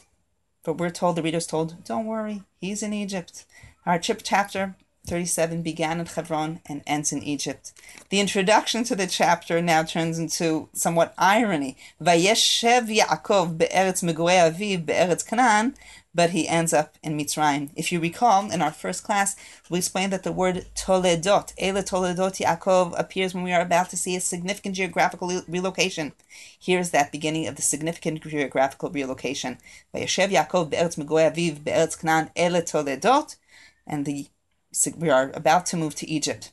But 0.63 0.77
we're 0.77 0.89
told, 0.89 1.15
the 1.15 1.23
reader's 1.23 1.47
told, 1.47 1.83
don't 1.83 2.05
worry, 2.05 2.43
he's 2.59 2.81
in 2.81 2.93
Egypt. 2.93 3.45
Our 3.85 3.99
chapter 3.99 4.75
37 5.07 5.63
began 5.63 5.99
in 5.99 6.05
Hebron 6.05 6.61
and 6.67 6.83
ends 6.85 7.11
in 7.11 7.23
Egypt. 7.23 7.73
The 8.09 8.19
introduction 8.19 8.83
to 8.85 8.95
the 8.95 9.07
chapter 9.07 9.61
now 9.61 9.83
turns 9.83 10.19
into 10.19 10.69
somewhat 10.73 11.13
irony. 11.17 11.77
Vayeshev 12.01 12.95
Yaakov 12.95 13.57
be'eretz 13.57 14.03
aviv 14.03 14.85
be'eretz 14.85 15.27
Canaan, 15.27 15.75
but 16.13 16.31
he 16.31 16.47
ends 16.47 16.73
up 16.73 16.97
in 17.01 17.17
Mitzrayim. 17.17 17.69
If 17.75 17.91
you 17.91 17.99
recall, 17.99 18.51
in 18.51 18.61
our 18.61 18.71
first 18.71 19.03
class, 19.03 19.35
we 19.69 19.79
explained 19.79 20.11
that 20.13 20.23
the 20.23 20.31
word 20.31 20.65
Toledot, 20.75 21.53
Ele 21.57 21.81
Toledot 21.83 22.39
Yaakov, 22.39 22.99
appears 22.99 23.33
when 23.33 23.43
we 23.43 23.53
are 23.53 23.61
about 23.61 23.89
to 23.91 23.97
see 23.97 24.15
a 24.15 24.21
significant 24.21 24.75
geographical 24.75 25.41
relocation. 25.47 26.11
Here's 26.59 26.89
that 26.89 27.11
beginning 27.11 27.47
of 27.47 27.55
the 27.55 27.61
significant 27.61 28.21
geographical 28.23 28.89
relocation. 28.89 29.57
Vayeshev 29.93 30.31
Yaakov 30.31 30.69
be'eretz 30.69 30.97
megurei 30.97 31.31
aviv 31.31 31.63
be'eretz 31.63 31.99
Canaan 31.99 32.29
Ele 32.35 32.61
Toledot, 32.61 33.37
and 33.87 34.05
the 34.05 34.27
we 34.97 35.09
are 35.09 35.31
about 35.33 35.65
to 35.65 35.77
move 35.77 35.95
to 35.95 36.09
Egypt. 36.09 36.51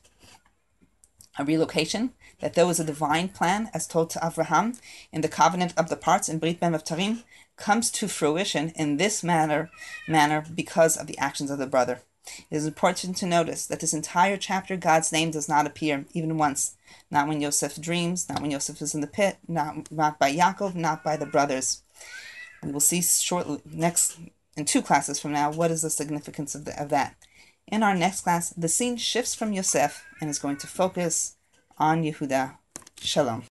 A 1.37 1.45
relocation 1.45 2.11
that 2.41 2.53
there 2.53 2.67
was 2.67 2.79
a 2.79 2.83
divine 2.83 3.29
plan, 3.29 3.69
as 3.73 3.87
told 3.87 4.09
to 4.09 4.19
Abraham 4.25 4.73
in 5.11 5.21
the 5.21 5.27
covenant 5.27 5.73
of 5.77 5.89
the 5.89 5.95
parts 5.95 6.27
in 6.27 6.39
Brit 6.39 6.59
Ben 6.59 6.73
Tarim, 6.73 7.23
comes 7.59 7.91
to 7.91 8.07
fruition 8.07 8.71
in 8.75 8.97
this 8.97 9.23
manner, 9.23 9.69
manner 10.07 10.43
because 10.53 10.97
of 10.97 11.07
the 11.07 11.17
actions 11.17 11.51
of 11.51 11.59
the 11.59 11.67
brother. 11.67 12.01
It 12.49 12.55
is 12.57 12.65
important 12.65 13.17
to 13.17 13.25
notice 13.25 13.65
that 13.65 13.79
this 13.79 13.93
entire 13.93 14.37
chapter, 14.37 14.77
God's 14.77 15.11
name 15.11 15.31
does 15.31 15.49
not 15.49 15.65
appear 15.65 16.05
even 16.13 16.37
once. 16.37 16.75
Not 17.11 17.27
when 17.27 17.41
Yosef 17.41 17.79
dreams, 17.81 18.29
not 18.29 18.41
when 18.41 18.51
Yosef 18.51 18.81
is 18.81 18.93
in 18.93 19.01
the 19.01 19.07
pit, 19.07 19.37
not, 19.47 19.91
not 19.91 20.19
by 20.19 20.31
Yaakov, 20.31 20.75
not 20.75 21.03
by 21.03 21.17
the 21.17 21.25
brothers. 21.25 21.83
We 22.63 22.71
will 22.71 22.79
see 22.79 23.01
shortly, 23.01 23.61
next, 23.65 24.17
in 24.55 24.65
two 24.65 24.81
classes 24.81 25.19
from 25.19 25.31
now, 25.31 25.51
what 25.51 25.71
is 25.71 25.81
the 25.81 25.89
significance 25.89 26.55
of, 26.55 26.65
the, 26.65 26.79
of 26.79 26.89
that. 26.89 27.15
In 27.67 27.83
our 27.83 27.95
next 27.95 28.21
class, 28.21 28.49
the 28.51 28.67
scene 28.67 28.97
shifts 28.97 29.35
from 29.35 29.53
Yosef 29.53 30.05
and 30.19 30.29
is 30.29 30.39
going 30.39 30.57
to 30.57 30.67
focus 30.67 31.35
on 31.77 32.03
Yehuda. 32.03 32.57
Shalom. 33.01 33.43